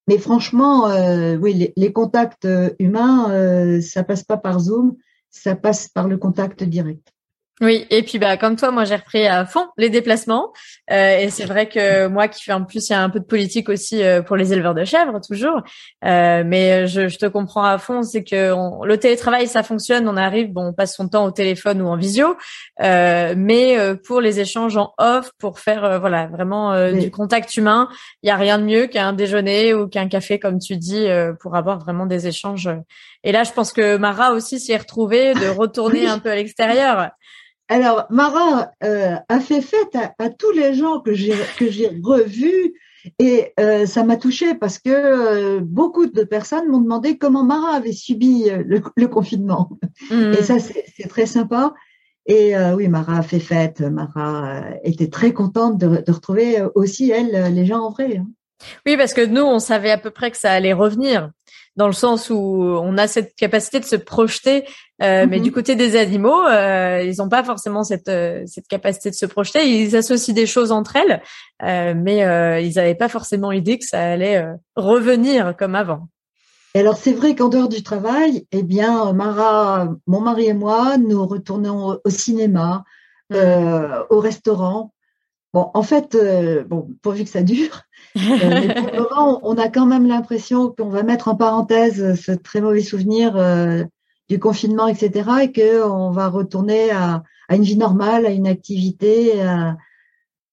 Mais 0.08 0.18
franchement, 0.18 0.90
euh, 0.90 1.38
oui, 1.38 1.72
les, 1.76 1.94
contacts 1.94 2.46
euh, 2.46 2.72
humains, 2.80 3.32
euh, 3.32 3.80
ça 3.80 4.04
passe 4.04 4.24
pas 4.24 4.38
par 4.38 4.60
Zoom, 4.60 4.98
ça 5.30 5.56
passe 5.56 5.88
par 5.88 6.08
le 6.08 6.18
contact 6.18 6.64
direct. 6.64 7.13
Oui, 7.62 7.86
et 7.92 8.02
puis 8.02 8.18
bah 8.18 8.36
comme 8.36 8.56
toi, 8.56 8.72
moi 8.72 8.84
j'ai 8.84 8.96
repris 8.96 9.28
à 9.28 9.46
fond 9.46 9.68
les 9.78 9.90
déplacements. 9.90 10.52
Euh, 10.92 11.20
et 11.20 11.30
c'est 11.30 11.46
vrai 11.46 11.70
que 11.70 12.08
moi 12.08 12.28
qui 12.28 12.44
fais 12.44 12.52
en 12.52 12.64
plus 12.64 12.90
il 12.90 12.94
y 12.94 12.96
a 12.96 13.02
un 13.02 13.12
peu 13.12 13.20
de 13.20 13.26
politique 13.26 13.70
aussi 13.70 14.02
euh, 14.04 14.24
pour 14.24 14.36
les 14.36 14.54
éleveurs 14.54 14.74
de 14.74 14.84
chèvres 14.84 15.22
toujours, 15.22 15.62
euh, 16.04 16.44
mais 16.44 16.88
je, 16.88 17.08
je, 17.08 17.18
te 17.20 17.28
comprends 17.28 17.64
à 17.64 17.78
fond, 17.78 18.02
c'est 18.02 18.24
que 18.24 18.54
le 18.86 18.98
télétravail 18.98 19.48
ça 19.48 19.62
fonctionne, 19.62 20.10
on 20.10 20.18
arrive, 20.18 20.52
bon 20.52 20.70
on 20.70 20.74
passe 20.74 20.96
son 20.96 21.08
temps 21.08 21.26
au 21.26 21.32
téléphone 21.32 21.80
ou 21.84 21.88
en 21.88 21.96
visio, 21.96 22.36
euh, 22.82 23.36
mais 23.38 23.78
euh, 23.78 23.96
pour 23.96 24.20
les 24.20 24.40
échanges 24.40 24.76
en 24.76 24.92
off, 24.98 25.30
pour 25.38 25.60
faire 25.60 26.00
voilà 26.00 26.26
vraiment 26.26 26.92
du 26.92 27.12
contact 27.12 27.56
humain, 27.56 27.88
il 28.24 28.30
y 28.30 28.32
a 28.32 28.36
rien 28.36 28.58
de 28.58 28.64
mieux 28.64 28.88
qu'un 28.88 29.14
déjeuner 29.14 29.76
ou 29.76 29.88
qu'un 29.88 30.08
café 30.08 30.40
comme 30.40 30.58
tu 30.58 30.76
dis 30.76 31.08
pour 31.40 31.56
avoir 31.56 31.78
vraiment 31.78 32.08
des 32.08 32.26
échanges. 32.26 32.70
Et 33.24 33.32
là 33.32 33.44
je 33.44 33.52
pense 33.52 33.72
que 33.72 33.96
Mara 33.98 34.32
aussi 34.32 34.60
s'y 34.60 34.72
est 34.72 34.78
retrouvée 34.78 35.36
de 35.36 35.48
retourner 35.48 36.08
un 36.08 36.18
peu 36.18 36.32
à 36.32 36.36
l'extérieur. 36.36 37.12
Alors, 37.70 38.06
Mara 38.10 38.72
euh, 38.84 39.16
a 39.30 39.40
fait 39.40 39.62
fête 39.62 39.96
à, 40.20 40.30
tous 40.30 40.52
les 40.52 40.74
gens 40.74 41.00
que 41.00 41.14
j'ai 41.14 41.34
que 41.58 41.70
j'ai 41.70 41.90
revus 42.04 42.74
Et 43.20 43.54
euh, 43.60 43.86
ça 43.86 44.04
m'a 44.04 44.18
touchée 44.18 44.54
parce 44.54 44.80
que 44.80 44.90
euh, 44.90 45.60
beaucoup 45.62 46.08
de 46.08 46.24
personnes 46.24 46.68
m'ont 46.68 46.82
demandé 46.82 47.18
comment 47.18 47.44
Mara 47.44 47.76
avait 47.76 47.94
subi 47.94 48.50
le, 48.50 49.08
confinement. 49.08 49.70
Mmh. 50.12 50.34
Et 50.34 50.44
ça, 50.44 50.58
c'est 50.60 51.08
très 51.08 51.26
sympa. 51.26 51.74
Et 52.26 52.54
oui, 52.76 52.88
Mara 52.88 53.18
a 53.18 53.22
fait 53.22 53.40
fête. 53.40 53.82
Mara 53.82 54.64
était 54.84 55.10
très 55.10 55.34
contente 55.34 55.78
de, 55.78 56.02
de, 56.02 56.12
retrouver 56.12 56.64
aussi, 56.76 57.12
elle, 57.12 57.54
les 57.54 57.66
gens 57.66 57.82
en 57.82 57.90
vrai. 57.90 58.18
Hein. 58.18 58.28
Oui, 58.86 58.98
parce 58.98 59.14
que 59.14 59.26
nous, 59.26 59.42
on 59.42 59.60
savait 59.60 59.92
à 59.92 59.98
peu 59.98 60.10
près 60.10 60.32
que 60.32 60.38
ça 60.38 60.52
allait 60.52 60.74
revenir 60.74 61.32
dans 61.76 61.88
le 61.88 61.94
sens 61.94 62.30
où 62.30 62.36
on 62.36 62.98
a 62.98 63.08
cette 63.08 63.36
capacité 63.36 63.80
de 63.80 63.86
se 63.86 63.96
projeter, 63.96 64.66
euh, 65.02 65.26
mais 65.28 65.40
du 65.40 65.50
mhm. 65.50 65.56
côté 65.56 65.76
des 65.76 65.96
animaux, 65.96 66.46
euh, 66.46 67.04
ils 67.04 67.18
n'ont 67.18 67.30
pas 67.30 67.44
forcément 67.44 67.84
cette 67.84 68.10
euh, 68.10 68.44
cette 68.46 68.68
capacité 68.68 69.10
de 69.10 69.16
se 69.16 69.26
projeter. 69.26 69.68
Ils 69.68 69.96
associent 69.96 70.34
des 70.34 70.46
choses 70.46 70.72
entre 70.72 70.96
elles, 70.96 71.22
mais 71.62 72.18
ils 72.64 72.76
n'avaient 72.76 72.96
pas 72.96 73.10
forcément 73.10 73.52
idée 73.52 73.80
que 73.80 73.86
ça 73.86 74.00
allait 74.02 74.46
revenir 74.76 75.56
comme 75.58 75.76
avant. 75.76 76.08
Et 76.76 76.80
alors 76.80 76.98
c'est 76.98 77.14
vrai 77.14 77.36
qu'en 77.36 77.50
dehors 77.50 77.70
du 77.70 77.84
travail, 77.84 78.48
eh 78.52 78.64
bien 78.64 79.14
Mara, 79.14 79.90
mon 80.08 80.22
mari 80.22 80.48
et 80.48 80.54
moi, 80.54 80.98
nous 80.98 81.26
retournons 81.26 82.00
au, 82.04 82.10
cinéma, 82.10 82.84
mmh. 83.30 83.36
au 84.10 84.20
restaurant. 84.20 84.92
Bon, 85.54 85.70
en 85.76 85.84
fait, 85.84 86.18
bon, 86.68 86.88
pourvu 87.04 87.26
que 87.26 87.30
ça 87.30 87.44
dure, 87.44 87.84
euh, 87.84 87.93
mais 88.16 88.74
pour 88.74 88.92
le 88.92 89.00
moment, 89.10 89.40
on 89.44 89.58
a 89.58 89.70
quand 89.70 89.86
même 89.86 90.08
l'impression 90.08 90.70
qu'on 90.70 90.90
va 90.90 91.04
mettre 91.04 91.28
en 91.28 91.36
parenthèse 91.36 92.20
ce 92.20 92.32
très 92.32 92.62
mauvais 92.62 92.82
souvenir 92.82 93.36
euh, 93.36 93.84
du 94.30 94.40
confinement, 94.40 94.88
etc., 94.88 95.30
et 95.44 95.52
qu'on 95.52 96.12
va 96.12 96.28
retourner 96.28 96.92
à, 96.92 97.24
à, 97.50 97.56
une 97.56 97.64
vie 97.64 97.78
normale, 97.78 98.26
à 98.26 98.30
une 98.30 98.48
activité, 98.48 99.42
à, 99.42 99.76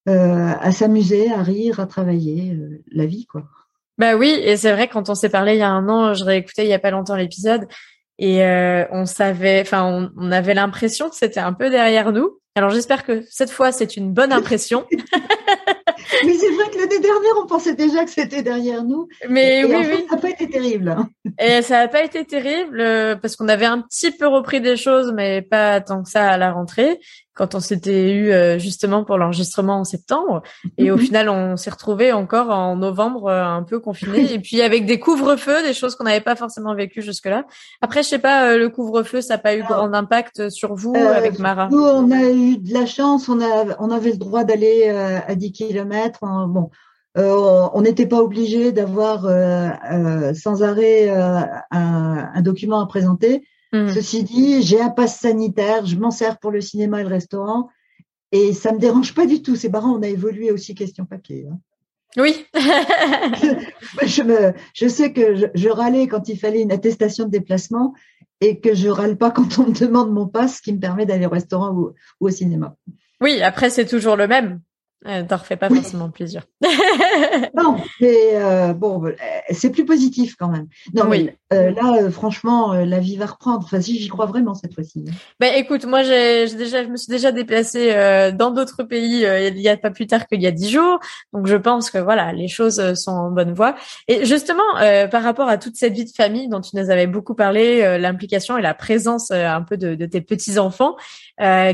euh, 0.09 0.53
à 0.59 0.71
s'amuser, 0.71 1.31
à 1.31 1.43
rire, 1.43 1.79
à 1.79 1.85
travailler, 1.85 2.53
euh, 2.53 2.81
la 2.91 3.05
vie, 3.05 3.27
quoi. 3.27 3.43
Bah 3.99 4.15
oui, 4.15 4.29
et 4.29 4.57
c'est 4.57 4.71
vrai 4.71 4.87
quand 4.87 5.09
on 5.09 5.15
s'est 5.15 5.29
parlé 5.29 5.53
il 5.53 5.59
y 5.59 5.61
a 5.61 5.69
un 5.69 5.87
an, 5.87 6.15
je 6.15 6.23
réécoutais 6.23 6.65
il 6.65 6.69
y 6.69 6.73
a 6.73 6.79
pas 6.79 6.89
longtemps 6.89 7.15
l'épisode, 7.15 7.67
et 8.17 8.43
euh, 8.43 8.83
on 8.91 9.05
savait, 9.05 9.61
enfin, 9.61 9.83
on, 9.83 10.09
on 10.17 10.31
avait 10.31 10.55
l'impression 10.55 11.07
que 11.09 11.15
c'était 11.15 11.39
un 11.39 11.53
peu 11.53 11.69
derrière 11.69 12.11
nous. 12.11 12.39
Alors 12.55 12.71
j'espère 12.71 13.03
que 13.05 13.23
cette 13.29 13.51
fois 13.51 13.71
c'est 13.71 13.95
une 13.95 14.11
bonne 14.11 14.31
impression. 14.31 14.87
Mais 16.25 16.33
c'est 16.33 16.51
vrai 16.51 16.69
que 16.69 16.77
l'année 16.77 16.99
dernière, 16.99 17.31
on 17.41 17.47
pensait 17.47 17.75
déjà 17.75 18.03
que 18.03 18.11
c'était 18.11 18.41
derrière 18.41 18.83
nous. 18.83 19.07
Mais 19.29 19.63
oui, 19.63 19.75
oui. 19.75 20.05
Ça 20.09 20.15
n'a 20.15 20.21
pas 20.21 20.29
été 20.29 20.49
terrible. 20.49 20.95
Et 21.39 21.61
ça 21.61 21.79
n'a 21.79 21.87
pas 21.87 22.03
été 22.03 22.25
terrible 22.25 22.79
euh, 22.79 23.15
parce 23.15 23.35
qu'on 23.35 23.47
avait 23.47 23.65
un 23.65 23.81
petit 23.81 24.11
peu 24.11 24.27
repris 24.27 24.61
des 24.61 24.77
choses, 24.77 25.11
mais 25.13 25.41
pas 25.41 25.81
tant 25.81 26.03
que 26.03 26.09
ça 26.09 26.29
à 26.29 26.37
la 26.37 26.51
rentrée 26.51 26.99
quand 27.41 27.55
on 27.55 27.59
s'était 27.59 28.11
eu 28.11 28.31
euh, 28.31 28.59
justement 28.59 29.03
pour 29.03 29.17
l'enregistrement 29.17 29.79
en 29.79 29.83
septembre. 29.83 30.43
Et 30.77 30.91
au 30.91 30.95
mhm. 30.95 31.01
final, 31.01 31.29
on 31.29 31.57
s'est 31.57 31.71
retrouvé 31.71 32.11
encore 32.11 32.51
en 32.51 32.75
novembre 32.75 33.29
euh, 33.29 33.43
un 33.43 33.63
peu 33.63 33.79
confiné. 33.79 34.31
Et 34.31 34.37
puis 34.37 34.61
avec 34.61 34.85
des 34.85 34.99
couvre-feux, 34.99 35.63
des 35.63 35.73
choses 35.73 35.95
qu'on 35.95 36.03
n'avait 36.03 36.21
pas 36.21 36.35
forcément 36.35 36.75
vécues 36.75 37.01
jusque-là. 37.01 37.45
Après, 37.81 38.03
je 38.03 38.09
sais 38.09 38.19
pas, 38.19 38.55
le 38.55 38.69
couvre-feu, 38.69 39.21
ça 39.21 39.33
n'a 39.33 39.37
pas 39.39 39.55
eu 39.55 39.63
grand 39.63 39.91
impact 39.91 40.49
sur 40.49 40.75
vous 40.75 40.93
avec 40.95 41.39
Mara? 41.39 41.67
Nous, 41.71 41.81
on 41.81 42.11
a 42.11 42.29
eu 42.29 42.57
de 42.57 42.73
la 42.75 42.85
chance. 42.85 43.27
On, 43.27 43.41
a, 43.41 43.75
on 43.79 43.89
avait 43.89 44.11
le 44.11 44.17
droit 44.17 44.43
d'aller 44.43 44.89
à 44.89 45.33
10 45.33 45.51
kilomètres. 45.51 46.19
Bon, 46.21 46.69
euh, 47.17 47.67
on 47.73 47.81
n'était 47.81 48.05
pas 48.05 48.21
obligé 48.21 48.71
d'avoir 48.71 49.25
euh, 49.25 49.69
euh, 49.91 50.33
sans 50.33 50.63
arrêt 50.63 51.09
un, 51.09 52.41
document 52.41 52.81
à 52.81 52.87
présenter. 52.87 53.43
Hmm. 53.73 53.87
Ceci 53.89 54.23
dit, 54.23 54.61
j'ai 54.61 54.81
un 54.81 54.89
pass 54.89 55.19
sanitaire, 55.19 55.85
je 55.85 55.95
m'en 55.95 56.11
sers 56.11 56.39
pour 56.39 56.51
le 56.51 56.61
cinéma 56.61 56.99
et 56.99 57.03
le 57.03 57.09
restaurant, 57.09 57.69
et 58.31 58.53
ça 58.53 58.73
me 58.73 58.79
dérange 58.79 59.13
pas 59.13 59.25
du 59.25 59.41
tout. 59.41 59.55
C'est 59.55 59.69
marrant, 59.69 59.97
on 59.97 60.01
a 60.01 60.07
évolué 60.07 60.51
aussi 60.51 60.75
question 60.75 61.05
papier. 61.05 61.47
Hein. 61.49 61.59
Oui. 62.17 62.45
je, 62.53 64.23
me, 64.23 64.53
je 64.73 64.87
sais 64.87 65.13
que 65.13 65.35
je, 65.53 65.69
râlais 65.69 66.07
quand 66.07 66.27
il 66.27 66.37
fallait 66.37 66.61
une 66.61 66.71
attestation 66.71 67.25
de 67.25 67.31
déplacement 67.31 67.93
et 68.41 68.59
que 68.59 68.73
je 68.73 68.89
râle 68.89 69.17
pas 69.17 69.31
quand 69.31 69.59
on 69.59 69.67
me 69.67 69.73
demande 69.73 70.11
mon 70.11 70.27
pass 70.27 70.59
qui 70.59 70.73
me 70.73 70.79
permet 70.79 71.05
d'aller 71.05 71.25
au 71.25 71.29
restaurant 71.29 71.73
ou 71.73 71.93
au 72.19 72.29
cinéma. 72.29 72.75
Oui, 73.21 73.41
après 73.41 73.69
c'est 73.69 73.85
toujours 73.85 74.17
le 74.17 74.27
même. 74.27 74.61
Euh, 75.07 75.23
T'en 75.27 75.37
refais 75.37 75.57
pas 75.57 75.69
forcément 75.69 76.09
plaisir. 76.09 76.43
non, 77.55 77.75
mais 77.99 78.35
euh, 78.35 78.73
bon, 78.73 79.03
euh, 79.03 79.13
c'est 79.49 79.71
plus 79.71 79.83
positif 79.83 80.35
quand 80.37 80.49
même. 80.49 80.67
Non, 80.93 81.05
oui. 81.09 81.31
mais 81.51 81.57
euh, 81.57 81.71
là, 81.71 82.03
euh, 82.03 82.11
franchement, 82.11 82.73
la 82.73 82.99
vie 82.99 83.17
va 83.17 83.25
reprendre. 83.25 83.63
Enfin, 83.63 83.81
si 83.81 83.97
j'y 83.99 84.07
crois 84.09 84.27
vraiment 84.27 84.53
cette 84.53 84.75
fois-ci. 84.75 85.05
Ben, 85.39 85.53
écoute, 85.55 85.85
moi, 85.85 86.03
j'ai 86.03 86.45
déjà, 86.53 86.83
je 86.83 86.89
me 86.89 86.97
suis 86.97 87.09
déjà 87.09 87.31
déplacée 87.31 87.91
dans 88.37 88.51
d'autres 88.51 88.83
pays 88.83 89.25
il 89.25 89.59
y 89.59 89.69
a 89.69 89.77
pas 89.77 89.89
plus 89.89 90.05
tard 90.05 90.27
qu'il 90.27 90.41
y 90.41 90.47
a 90.47 90.51
dix 90.51 90.69
jours, 90.69 90.99
donc 91.33 91.47
je 91.47 91.55
pense 91.55 91.89
que 91.89 91.97
voilà, 91.97 92.31
les 92.31 92.47
choses 92.47 92.93
sont 92.93 93.11
en 93.11 93.31
bonne 93.31 93.53
voie. 93.53 93.75
Et 94.07 94.25
justement, 94.25 94.61
par 95.09 95.23
rapport 95.23 95.49
à 95.49 95.57
toute 95.57 95.77
cette 95.77 95.93
vie 95.93 96.05
de 96.05 96.11
famille 96.11 96.47
dont 96.47 96.61
tu 96.61 96.75
nous 96.75 96.89
avais 96.91 97.07
beaucoup 97.07 97.33
parlé, 97.33 97.97
l'implication 97.97 98.57
et 98.57 98.61
la 98.61 98.75
présence 98.75 99.31
un 99.31 99.61
peu 99.63 99.77
de, 99.77 99.95
de 99.95 100.05
tes 100.05 100.21
petits 100.21 100.59
enfants 100.59 100.95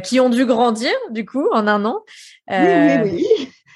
qui 0.04 0.20
ont 0.20 0.30
dû 0.30 0.46
grandir 0.46 0.92
du 1.12 1.26
coup 1.26 1.48
en 1.52 1.68
un 1.68 1.84
an. 1.84 2.00
oui, 2.50 2.58
oui, 2.58 3.02
oui. 3.04 3.17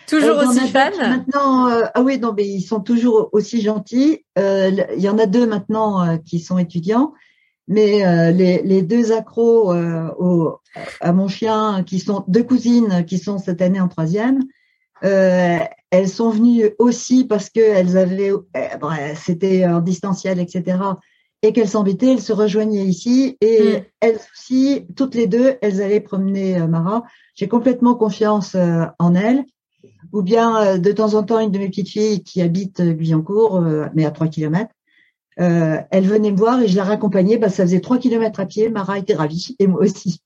Toujours 0.08 0.40
euh, 0.40 0.46
aussi 0.46 0.74
Maintenant, 0.74 1.70
euh, 1.70 1.84
ah 1.94 2.02
oui, 2.02 2.20
non, 2.20 2.34
mais 2.36 2.46
ils 2.46 2.62
sont 2.62 2.82
toujours 2.82 3.30
aussi 3.32 3.62
gentils. 3.62 4.26
Euh, 4.38 4.72
il 4.96 5.02
y 5.02 5.08
en 5.08 5.18
a 5.18 5.26
deux 5.26 5.48
maintenant 5.48 6.18
qui 6.20 6.40
sont 6.40 6.58
étudiants, 6.58 7.14
mais 7.68 8.34
les, 8.34 8.62
les, 8.62 8.82
deux 8.82 9.14
accros 9.14 9.74
au, 9.74 10.60
à 11.00 11.14
mon 11.14 11.30
chien, 11.30 11.84
qui 11.86 12.00
sont 12.00 12.26
deux 12.28 12.44
cousines, 12.44 13.06
qui 13.06 13.20
sont 13.20 13.38
cette 13.38 13.62
année 13.62 13.80
en 13.80 13.88
troisième, 13.88 14.42
elles 15.02 16.10
sont 16.10 16.30
venues 16.30 16.72
aussi 16.78 17.24
parce 17.24 17.50
que 17.50 17.62
elles 17.62 17.98
avaient, 17.98 18.34
c'était 19.16 19.66
en 19.66 19.80
distanciel, 19.80 20.40
etc 20.40 20.78
et 21.44 21.54
qu'elles 21.54 21.70
s'embêtaient, 21.70 22.14
elles 22.14 22.22
se 22.22 22.34
rejoignaient 22.34 22.86
ici 22.86 23.36
et 23.42 23.80
mm. 23.80 23.84
elles 24.02 24.20
aussi, 24.32 24.86
toutes 24.96 25.16
les 25.16 25.26
deux, 25.26 25.56
elles 25.62 25.82
allaient 25.82 26.00
promener 26.00 26.60
Mara. 26.68 27.04
J'ai 27.42 27.48
complètement 27.48 27.96
confiance 27.96 28.56
en 28.56 29.16
elles 29.16 29.44
ou 30.12 30.22
bien 30.22 30.62
euh, 30.62 30.78
de 30.78 30.92
temps 30.92 31.14
en 31.14 31.24
temps 31.24 31.40
une 31.40 31.52
de 31.52 31.60
mes 31.60 31.70
petites 31.70 31.90
filles 31.90 32.24
qui 32.24 32.42
habite 32.42 32.80
euh, 32.80 32.94
Guyancourt, 32.94 33.58
euh, 33.58 33.86
mais 33.94 34.06
à 34.06 34.12
3 34.12 34.28
kilomètres, 34.28 34.74
elle 35.38 36.06
venait 36.06 36.30
me 36.32 36.38
voir 36.38 36.62
et 36.62 36.68
je 36.68 36.76
la 36.76 36.84
raccompagnais. 36.84 37.38
Bah, 37.38 37.50
ça 37.50 37.64
faisait 37.64 37.80
3 37.80 37.98
kilomètres 37.98 38.40
à 38.40 38.46
pied. 38.46 38.70
Mara 38.70 39.00
était 39.00 39.16
ravie 39.16 39.56
et 39.58 39.66
moi 39.66 39.82
aussi. 39.82 40.22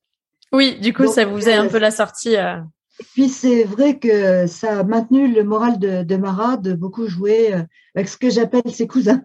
Oui, 0.51 0.77
du 0.81 0.93
coup, 0.93 1.07
ça 1.07 1.23
vous 1.23 1.37
faisait 1.37 1.53
un 1.53 1.67
peu 1.67 1.77
la 1.77 1.91
sortie. 1.91 2.33
Et 2.33 3.03
puis 3.13 3.29
c'est 3.29 3.63
vrai 3.63 3.97
que 3.97 4.45
ça 4.47 4.79
a 4.79 4.83
maintenu 4.83 5.33
le 5.33 5.43
moral 5.45 5.79
de, 5.79 6.03
de 6.03 6.17
Mara 6.17 6.57
de 6.57 6.73
beaucoup 6.73 7.07
jouer 7.07 7.53
avec 7.93 8.09
ce 8.09 8.17
que 8.17 8.29
j'appelle 8.29 8.69
ses 8.73 8.87
cousins. 8.87 9.23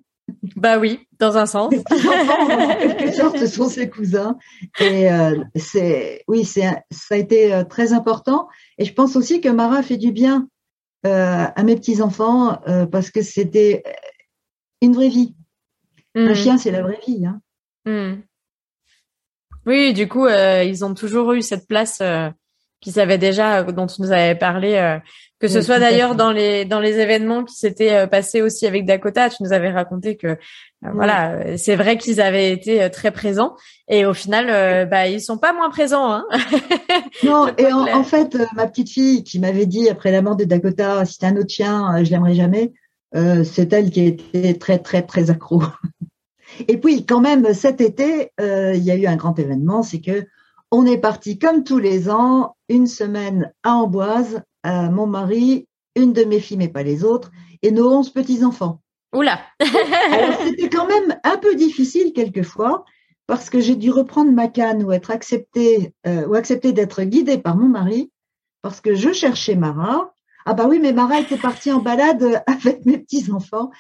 Bah 0.57 0.79
oui, 0.79 1.01
dans 1.19 1.37
un 1.37 1.47
sens. 1.47 1.73
en 1.73 2.77
quelque 2.79 3.13
sorte, 3.13 3.39
ce 3.39 3.47
sont 3.47 3.69
ses 3.69 3.89
cousins. 3.89 4.37
Et 4.81 5.09
c'est, 5.57 6.25
oui, 6.29 6.45
c'est, 6.45 6.63
ça 6.91 7.15
a 7.15 7.17
été 7.17 7.63
très 7.69 7.93
important. 7.93 8.49
Et 8.79 8.85
je 8.85 8.93
pense 8.93 9.17
aussi 9.17 9.41
que 9.41 9.49
Mara 9.49 9.83
fait 9.83 9.97
du 9.97 10.13
bien 10.13 10.49
euh, 11.07 11.47
à 11.57 11.63
mes 11.63 11.77
petits 11.77 12.03
enfants 12.03 12.61
euh, 12.69 12.85
parce 12.85 13.11
que 13.11 13.23
c'était 13.23 13.83
une 14.83 14.93
vraie 14.93 15.09
vie. 15.09 15.35
Un 16.15 16.33
mm. 16.33 16.35
chien, 16.35 16.59
c'est 16.59 16.71
la 16.71 16.83
vraie 16.83 17.01
vie. 17.07 17.25
Hein. 17.25 17.41
Mm. 17.87 18.23
Oui, 19.65 19.95
du 19.95 20.09
coup, 20.09 20.27
euh, 20.27 20.63
ils 20.63 20.85
ont 20.85 20.93
toujours 20.93 21.33
eu 21.33 21.41
cette 21.41 21.67
place 21.67 22.03
qu'ils 22.81 22.99
avaient 23.01 23.19
déjà, 23.19 23.63
dont 23.65 23.87
tu 23.87 24.03
nous 24.03 24.13
avais 24.13 24.35
parlé, 24.35 24.99
que 25.39 25.49
ce 25.49 25.63
soit 25.63 25.79
d'ailleurs 25.79 26.15
dans 26.15 26.33
les 26.33 26.65
dans 26.65 26.81
les 26.81 26.99
événements 26.99 27.45
qui 27.45 27.55
s'étaient 27.55 28.07
passés 28.07 28.43
aussi 28.43 28.67
avec 28.67 28.85
Dakota. 28.85 29.29
Tu 29.29 29.43
nous 29.43 29.53
avais 29.53 29.71
raconté 29.71 30.17
que 30.17 30.39
voilà, 30.83 31.57
c'est 31.57 31.77
vrai 31.77 31.99
qu'ils 31.99 32.21
avaient 32.21 32.53
été 32.53 32.91
très 32.91 33.11
présents 33.11 33.55
et 33.89 34.07
au 34.07 34.15
final, 34.15 34.89
bah 34.89 35.09
ils 35.09 35.21
sont 35.21 35.39
pas 35.39 35.53
moins 35.53 35.71
présents. 35.71 36.11
Hein 36.13 36.25
non, 37.23 37.49
et 37.59 37.73
en, 37.73 38.05
fait, 38.05 38.37
ma 38.55 38.67
petite 38.67 38.91
fille 38.91 39.25
qui 39.25 39.39
m'avait 39.39 39.67
dit 39.67 39.89
après 39.89 40.11
la 40.11 40.23
mort 40.23 40.37
de 40.37 40.45
Dakota, 40.45 41.05
si 41.05 41.15
c'était 41.15 41.27
un 41.27 41.37
autre 41.37 41.51
chien, 41.51 42.03
je 42.03 42.11
l'aimerais 42.11 42.35
jamais. 42.35 42.73
Euh, 43.15 43.43
c'est 43.45 43.73
elle 43.73 43.91
qui 43.91 44.05
était 44.05 44.55
très 44.55 44.79
très 44.79 45.03
très 45.03 45.31
accro. 45.31 45.63
Et 46.69 46.79
puis 46.79 47.07
quand 47.07 47.21
même 47.21 47.53
cet 47.55 47.81
été, 47.81 48.31
euh, 48.41 48.75
il 48.75 48.85
y 48.85 48.91
a 48.91 48.97
eu 48.97 49.07
un 49.07 49.17
grand 49.17 49.39
événement, 49.39 49.83
c'est 49.83 50.01
que 50.01 50.27
on 50.71 50.87
est 50.87 50.99
parti 50.99 51.39
comme 51.39 51.65
tous 51.65 51.79
les 51.79 52.11
ans 52.11 52.57
une 52.69 52.87
semaine 52.87 53.53
à 53.63 53.75
Amboise, 53.75 54.43
à 54.63 54.91
mon 54.91 55.07
mari, 55.07 55.67
une 55.97 56.13
de 56.13 56.25
mes 56.25 56.41
filles 56.41 56.57
mais 56.57 56.69
pas 56.69 56.83
les 56.83 57.05
autres, 57.05 57.31
et 57.63 57.71
nos 57.71 57.91
onze 57.91 58.11
petits 58.11 58.45
enfants. 58.45 58.81
Oula. 59.13 59.41
Alors 59.61 60.35
c'était 60.45 60.69
quand 60.69 60.87
même 60.87 61.19
un 61.25 61.37
peu 61.37 61.55
difficile 61.57 62.13
quelquefois 62.13 62.85
parce 63.27 63.51
que 63.51 63.61
j'ai 63.61 63.77
dû 63.77 63.91
reprendre 63.91 64.33
ma 64.33 64.49
canne 64.49 64.85
ou 64.85 64.93
être 64.93 65.11
acceptée 65.11 65.95
euh, 66.07 66.27
ou 66.27 66.35
accepter 66.35 66.73
d'être 66.73 67.03
guidée 67.03 67.39
par 67.39 67.57
mon 67.57 67.69
mari 67.69 68.11
parce 68.63 68.81
que 68.81 68.95
je 68.95 69.13
cherchais 69.13 69.57
Mara 69.57 70.13
ah 70.47 70.55
bah 70.55 70.67
oui, 70.69 70.79
mais 70.81 70.93
Mara 70.93 71.21
était 71.21 71.37
partie 71.37 71.71
en 71.71 71.81
balade 71.81 72.43
avec 72.47 72.85
mes 72.87 72.99
petits 72.99 73.31
enfants. 73.31 73.71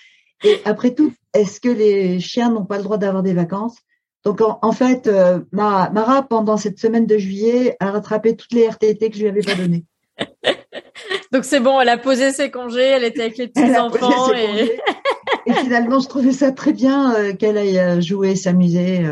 Et 0.45 0.61
après 0.65 0.95
tout, 0.95 1.13
est-ce 1.35 1.61
que 1.61 1.69
les 1.69 2.21
chiens 2.21 2.51
n'ont 2.51 2.65
pas 2.65 2.79
le 2.79 2.85
droit 2.85 2.99
d'avoir 2.99 3.23
des 3.23 3.35
vacances? 3.35 3.77
Donc 4.25 4.41
en, 4.43 4.73
fait, 4.73 5.07
euh, 5.07 5.41
Mara, 5.51 6.27
pendant 6.29 6.57
cette 6.57 6.79
semaine 6.79 7.07
de 7.07 7.17
juillet, 7.17 7.77
a 7.81 7.91
rattrapé 7.91 8.37
toutes 8.37 8.53
les 8.53 8.69
RTT 8.69 9.11
que 9.11 9.17
je 9.17 9.23
lui 9.23 9.29
avais 9.29 9.41
pas 9.41 9.55
données. 9.55 9.85
Donc 11.33 11.45
c'est 11.45 11.61
bon, 11.61 11.81
elle 11.81 11.89
a 11.89 11.99
posé 11.99 12.33
ses 12.33 12.51
congés, 12.51 12.83
elle 12.83 13.05
était 13.05 13.23
avec 13.23 13.39
les 13.39 13.49
petits 13.49 13.77
enfants 13.77 14.33
et... 14.35 14.81
et... 15.47 15.53
finalement 15.55 16.01
je 16.01 16.09
trouvais 16.09 16.33
ça 16.33 16.53
très 16.53 16.73
bien 16.73 17.15
euh, 17.15 17.35
qu'elle 17.35 17.57
aille 17.57 17.79
euh, 17.79 18.01
jouer, 18.01 18.37
s'amuser, 18.37 19.07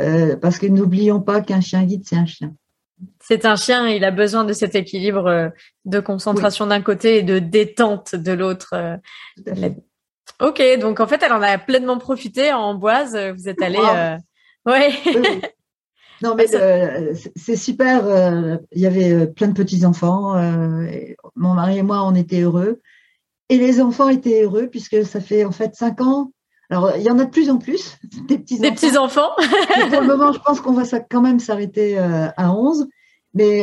euh, 0.00 0.36
parce 0.36 0.58
que 0.58 0.66
n'oublions 0.66 1.20
pas 1.20 1.40
qu'un 1.40 1.60
chien 1.60 1.84
guide 1.84 2.02
c'est 2.04 2.16
un 2.16 2.26
chien. 2.26 2.54
C'est 3.20 3.44
un 3.44 3.56
chien, 3.56 3.88
il 3.88 4.04
a 4.04 4.10
besoin 4.10 4.44
de 4.44 4.54
cet 4.54 4.74
équilibre 4.74 5.52
de 5.84 6.00
concentration 6.00 6.66
d'un 6.66 6.80
côté 6.80 7.18
et 7.18 7.22
de 7.22 7.38
détente 7.38 8.14
de 8.14 8.32
l'autre. 8.32 8.74
Ok, 10.40 10.62
donc 10.80 11.00
en 11.00 11.06
fait 11.06 11.22
elle 11.22 11.32
en 11.32 11.42
a 11.42 11.58
pleinement 11.58 11.98
profité 11.98 12.52
en 12.52 12.74
Boise. 12.74 13.16
Vous 13.36 13.48
êtes 13.48 13.62
allé, 13.62 13.78
ouais. 14.66 14.92
Non, 16.22 16.34
mais 16.34 16.46
c'est 16.46 17.56
super. 17.56 18.06
Euh, 18.06 18.56
il 18.72 18.80
y 18.80 18.86
avait 18.86 19.12
euh, 19.12 19.26
plein 19.26 19.48
de 19.48 19.52
petits-enfants. 19.52 20.36
Euh, 20.36 20.86
mon 21.34 21.54
mari 21.54 21.78
et 21.78 21.82
moi, 21.82 22.04
on 22.04 22.14
était 22.14 22.40
heureux. 22.40 22.80
Et 23.48 23.58
les 23.58 23.80
enfants 23.80 24.08
étaient 24.08 24.42
heureux 24.42 24.68
puisque 24.68 25.04
ça 25.04 25.20
fait 25.20 25.44
en 25.44 25.52
fait 25.52 25.74
cinq 25.74 26.00
ans. 26.00 26.32
Alors, 26.68 26.96
il 26.96 27.02
y 27.02 27.10
en 27.10 27.18
a 27.18 27.26
de 27.26 27.30
plus 27.30 27.48
en 27.48 27.58
plus, 27.58 27.96
des 28.28 28.38
petits-enfants. 28.38 28.68
Des 28.68 28.74
petits-enfants. 28.74 29.30
pour 29.90 30.00
le 30.00 30.06
moment, 30.06 30.32
je 30.32 30.40
pense 30.40 30.60
qu'on 30.60 30.72
va 30.72 30.84
quand 30.98 31.20
même 31.20 31.38
s'arrêter 31.38 31.98
à 31.98 32.52
11. 32.52 32.88
Mais 33.34 33.62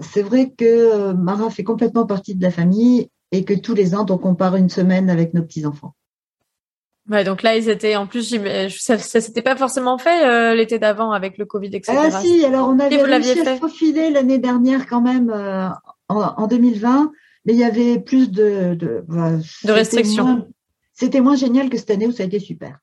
c'est 0.00 0.22
vrai 0.22 0.50
que 0.56 1.12
Mara 1.12 1.50
fait 1.50 1.64
complètement 1.64 2.06
partie 2.06 2.34
de 2.34 2.42
la 2.42 2.50
famille 2.50 3.10
et 3.32 3.44
que 3.44 3.54
tous 3.54 3.74
les 3.74 3.94
ans, 3.94 4.04
donc 4.04 4.24
on 4.24 4.34
part 4.34 4.56
une 4.56 4.68
semaine 4.68 5.10
avec 5.10 5.34
nos 5.34 5.42
petits-enfants. 5.42 5.94
Ouais, 7.10 7.24
donc 7.24 7.42
là, 7.42 7.56
ils 7.56 7.68
étaient 7.68 7.96
en 7.96 8.06
plus, 8.06 8.36
ça, 8.78 8.96
ça 8.96 9.20
s'était 9.20 9.42
pas 9.42 9.56
forcément 9.56 9.98
fait 9.98 10.24
euh, 10.24 10.54
l'été 10.54 10.78
d'avant 10.78 11.10
avec 11.10 11.36
le 11.36 11.46
Covid, 11.46 11.74
etc. 11.74 11.98
Ah 11.98 12.10
si, 12.20 12.44
alors 12.44 12.68
on 12.68 12.78
avait 12.78 13.02
réussi 13.02 13.40
à 13.40 13.54
se 13.54 13.58
profiler 13.58 14.10
l'année 14.10 14.38
dernière 14.38 14.86
quand 14.86 15.00
même 15.00 15.28
euh, 15.30 15.68
en, 16.08 16.20
en, 16.20 16.46
2020, 16.46 17.10
mais 17.44 17.54
il 17.54 17.58
y 17.58 17.64
avait 17.64 17.98
plus 17.98 18.30
de 18.30 18.74
de, 18.74 19.04
bah, 19.08 19.32
de 19.64 19.72
restrictions. 19.72 20.46
C'était 20.92 21.20
moins 21.20 21.34
génial 21.34 21.70
que 21.70 21.76
cette 21.76 21.90
année 21.90 22.06
où 22.06 22.12
ça 22.12 22.22
a 22.22 22.26
été 22.26 22.38
super. 22.38 22.78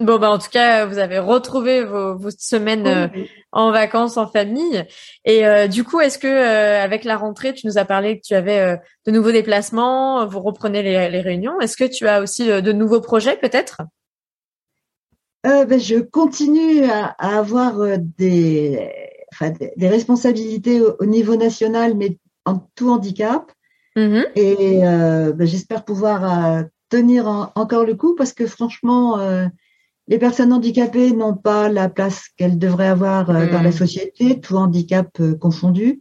Bon, 0.00 0.18
bah, 0.18 0.30
en 0.30 0.38
tout 0.38 0.48
cas, 0.48 0.86
vous 0.86 0.96
avez 0.96 1.18
retrouvé 1.18 1.84
vos, 1.84 2.16
vos 2.16 2.30
semaines 2.30 2.86
euh, 2.86 3.06
en 3.52 3.70
vacances 3.70 4.16
en 4.16 4.26
famille. 4.26 4.82
Et 5.26 5.46
euh, 5.46 5.68
du 5.68 5.84
coup, 5.84 6.00
est-ce 6.00 6.18
que 6.18 6.26
euh, 6.26 6.82
avec 6.82 7.04
la 7.04 7.18
rentrée, 7.18 7.52
tu 7.52 7.66
nous 7.66 7.76
as 7.76 7.84
parlé 7.84 8.18
que 8.18 8.26
tu 8.26 8.34
avais 8.34 8.80
de 9.06 9.12
nouveaux 9.12 9.30
déplacements, 9.30 10.26
vous 10.26 10.40
reprenez 10.40 10.82
les, 10.82 11.10
les 11.10 11.20
réunions. 11.20 11.60
Est-ce 11.60 11.76
que 11.76 11.84
tu 11.84 12.08
as 12.08 12.22
aussi 12.22 12.46
de 12.46 12.72
nouveaux 12.72 13.02
projets, 13.02 13.36
peut-être? 13.36 13.82
Ben, 15.44 15.78
Je 15.78 15.98
continue 15.98 16.84
à, 16.84 17.14
à 17.18 17.38
avoir 17.38 17.74
des, 17.98 18.90
enfin, 19.34 19.52
des, 19.76 19.88
responsabilités 19.88 20.80
au, 20.80 21.04
niveau 21.04 21.36
national, 21.36 21.94
mais 21.94 22.16
en 22.46 22.66
tout 22.74 22.88
handicap. 22.88 23.52
Mmh 23.96 24.22
Et 24.34 24.80
ben, 24.80 25.46
j'espère 25.46 25.84
pouvoir 25.84 26.64
tenir 26.88 27.52
encore 27.54 27.84
le 27.84 27.94
coup 27.94 28.14
parce 28.14 28.32
que 28.32 28.46
franchement 28.46 29.18
les 30.10 30.18
personnes 30.18 30.52
handicapées 30.52 31.12
n'ont 31.12 31.36
pas 31.36 31.68
la 31.68 31.88
place 31.88 32.28
qu'elles 32.36 32.58
devraient 32.58 32.88
avoir 32.88 33.30
euh, 33.30 33.46
dans 33.46 33.62
la 33.62 33.68
hmm. 33.68 33.72
société, 33.72 34.40
tout 34.40 34.56
handicap 34.56 35.08
euh, 35.20 35.36
confondu. 35.36 36.00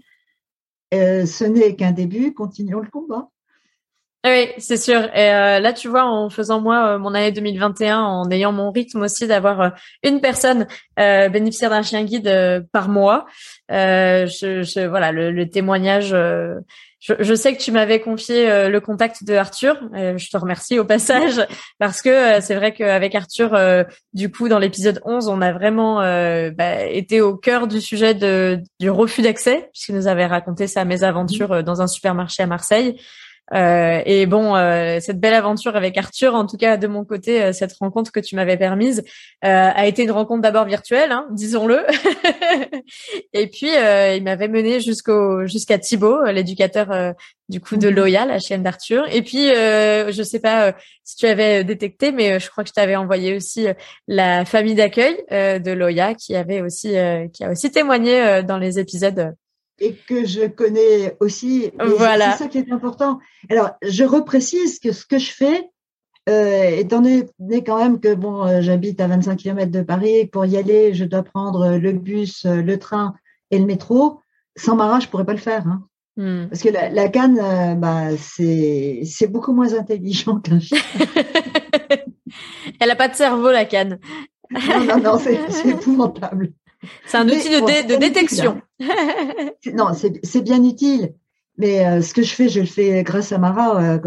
Euh, 0.96 1.28
ce 1.28 1.46
n'est 1.46 1.76
qu'un 1.76 1.92
début, 1.92 2.34
continuons 2.34 2.80
le 2.80 2.90
combat. 2.90 3.30
Oui, 4.26 4.50
c'est 4.58 4.78
sûr. 4.78 5.04
Et 5.16 5.30
là, 5.30 5.72
tu 5.72 5.88
vois, 5.88 6.04
en 6.04 6.30
faisant 6.30 6.60
moi 6.60 6.98
mon 6.98 7.14
année 7.14 7.32
2021, 7.32 8.02
en 8.02 8.30
ayant 8.32 8.52
mon 8.52 8.70
rythme 8.70 9.04
aussi 9.04 9.28
d'avoir 9.28 9.76
une 10.04 10.20
personne 10.20 10.68
bénéficiaire 10.98 11.70
d'un 11.70 11.84
chien 11.84 12.04
guide 12.04 12.68
par 12.74 12.90
mois, 12.90 13.28
je, 13.70 14.88
voilà, 14.88 15.14
le, 15.14 15.32
le 15.32 15.50
témoignage 15.50 16.14
je, 17.00 17.14
je, 17.20 17.34
sais 17.34 17.56
que 17.56 17.62
tu 17.62 17.72
m'avais 17.72 18.02
confié 18.02 18.50
euh, 18.50 18.70
le 18.70 18.82
contact 18.82 19.24
de 19.24 19.34
Arthur. 19.34 19.80
Euh, 19.96 20.18
je 20.18 20.30
te 20.30 20.38
remercie 20.38 20.80
au 20.80 20.86
passage 20.86 21.42
parce 21.80 22.02
que 22.02 22.10
euh, 22.10 22.42
c'est 22.42 22.56
vrai 22.56 22.74
qu'avec 22.74 23.16
Arthur, 23.16 23.58
du 24.14 24.32
coup, 24.32 24.50
dans 24.50 24.60
l'épisode 24.60 25.02
11, 25.06 25.28
on 25.30 25.42
a 25.42 25.54
vraiment 25.54 25.98
bah, 26.52 26.86
été 26.86 27.22
au 27.22 27.36
cœur 27.36 27.68
du 27.68 27.82
sujet 27.82 28.14
de, 28.14 28.60
du 28.80 28.90
refus 28.90 29.22
d'accès 29.22 29.70
puisqu'il 29.74 29.96
nous 29.96 30.08
avait 30.08 30.26
raconté 30.26 30.68
sa 30.68 30.86
mésaventures 30.86 31.64
dans 31.64 31.82
un 31.82 31.88
supermarché 31.88 32.44
à 32.44 32.48
Marseille. 32.48 33.00
Euh, 33.54 34.02
et 34.06 34.26
bon, 34.26 34.56
euh, 34.56 35.00
cette 35.00 35.20
belle 35.20 35.34
aventure 35.34 35.76
avec 35.76 35.98
Arthur, 35.98 36.36
en 36.36 36.46
tout 36.46 36.58
cas 36.58 36.78
de 36.78 36.88
mon 36.88 37.04
côté, 37.04 37.44
euh, 37.44 37.54
cette 37.54 37.74
rencontre 37.74 38.12
que 38.12 38.20
tu 38.20 38.36
m'avais 38.36 38.58
permise 38.58 39.04
a 39.42 39.88
été 39.88 40.04
une 40.04 40.12
rencontre 40.12 40.42
d'abord 40.42 40.66
virtuelle, 40.66 41.12
hein, 41.12 41.26
disons-le. 41.32 41.86
et 43.34 43.48
puis 43.48 43.70
il 43.70 44.24
m'avait 44.24 44.48
mené 44.50 44.80
jusqu'au 44.82 45.46
jusqu'à 45.48 45.78
Thibaut, 45.78 46.26
l'éducateur 46.26 47.16
du 47.48 47.62
coup 47.62 47.78
de 47.78 47.90
mhm. 47.90 47.96
Loya, 47.96 48.26
la 48.26 48.40
chienne 48.40 48.64
d'Arthur. 48.64 49.06
Et 49.14 49.22
puis 49.22 49.48
je 49.48 50.22
sais 50.24 50.40
pas 50.40 50.74
si 51.04 51.16
tu 51.16 51.26
avais 51.26 51.64
détecté, 51.64 52.12
mais 52.12 52.40
je 52.40 52.50
crois 52.50 52.64
que 52.64 52.70
je 52.70 52.74
t'avais 52.74 52.98
envoyé 52.98 53.36
aussi 53.36 53.68
la 54.08 54.44
famille 54.44 54.76
d'accueil 54.76 55.24
de 55.32 55.72
Loya 55.72 56.16
qui 56.16 56.36
avait 56.36 56.62
aussi 56.62 56.96
qui 57.34 57.44
a 57.44 57.50
aussi 57.50 57.72
témoigné 57.72 58.44
dans 58.44 58.58
les 58.58 58.78
épisodes 58.78 59.34
et 59.82 59.96
que 60.08 60.26
je 60.26 60.48
connais 60.48 61.16
aussi. 61.20 61.72
Voilà. 61.80 62.34
C'est 62.34 62.44
ça 62.44 62.50
qui 62.50 62.58
est 62.58 62.72
important. 62.72 63.20
Alors, 63.50 63.72
je 63.82 64.04
reprécise 64.04 64.80
que 64.80 64.92
ce 64.92 65.06
que 65.06 65.18
je 65.18 65.32
fais, 65.32 65.70
euh, 66.30 66.76
étant 66.78 67.02
donné 67.02 67.64
quand 67.64 67.78
même 67.78 68.00
que 68.00 68.14
bon, 68.14 68.46
euh, 68.46 68.62
j'habite 68.62 69.02
à 69.02 69.08
25 69.08 69.36
km 69.38 69.72
de 69.72 69.82
Paris, 69.82 70.18
et 70.18 70.28
pour 70.28 70.46
y 70.46 70.58
aller, 70.58 70.94
je 70.94 71.06
dois 71.06 71.24
prendre 71.24 71.78
le 71.78 71.92
bus, 71.94 72.46
euh, 72.46 72.62
le 72.62 72.78
train 72.78 73.16
et 73.52 73.58
le 73.58 73.66
métro. 73.66 74.20
Sans 74.56 74.76
Mara, 74.76 75.00
je 75.00 75.08
pourrais 75.08 75.26
pas 75.26 75.34
le 75.34 75.40
faire. 75.40 75.66
Hein. 75.68 75.84
Hmm. 76.18 76.48
Parce 76.50 76.62
que 76.62 76.70
la, 76.70 76.90
la 76.90 77.08
canne, 77.08 77.40
euh, 77.40 77.76
bah, 77.76 78.10
c'est 78.18 79.28
beaucoup 79.28 79.54
moins 79.54 79.74
intelligent 79.74 80.40
qu'un 80.42 80.60
chien. 80.60 80.78
Elle 82.80 82.92
a 82.92 82.96
pas 82.96 83.08
de 83.08 83.16
cerveau, 83.16 83.52
la 83.52 83.66
canne. 83.66 84.00
non, 84.52 84.84
non, 84.86 85.00
non, 85.00 85.18
c'est 85.20 85.70
épouvantable. 85.70 86.52
C'est 87.06 87.18
un 87.18 87.28
outil 87.28 87.50
de, 87.50 87.98
détection. 87.98 88.62
Hein. 88.82 88.88
non, 89.74 89.88
c'est 89.94 90.42
bien 90.42 90.64
utile. 90.64 91.14
Mais 91.60 91.86
euh, 91.86 92.02
ce 92.02 92.14
que 92.14 92.24
je 92.24 92.34
fais, 92.34 92.48
je 92.48 92.62
le 92.62 92.66
fais 92.66 93.04
grâce 93.04 93.34
à 93.34 93.38
Mara. 93.38 93.84
Euh, 93.84 94.00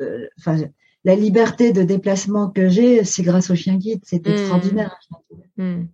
euh, 0.00 0.28
enfin, 0.38 0.56
la 1.04 1.16
liberté 1.16 1.72
de 1.72 1.82
déplacement 1.82 2.48
que 2.48 2.68
j'ai, 2.68 3.04
c'est 3.04 3.24
grâce 3.24 3.50
au 3.50 3.56
chien 3.56 3.74
guide. 3.74 4.00
C'est 4.04 4.24
hmm. 4.26 4.30
extraordinaire. 4.30 4.96
Hmm. 5.56 5.86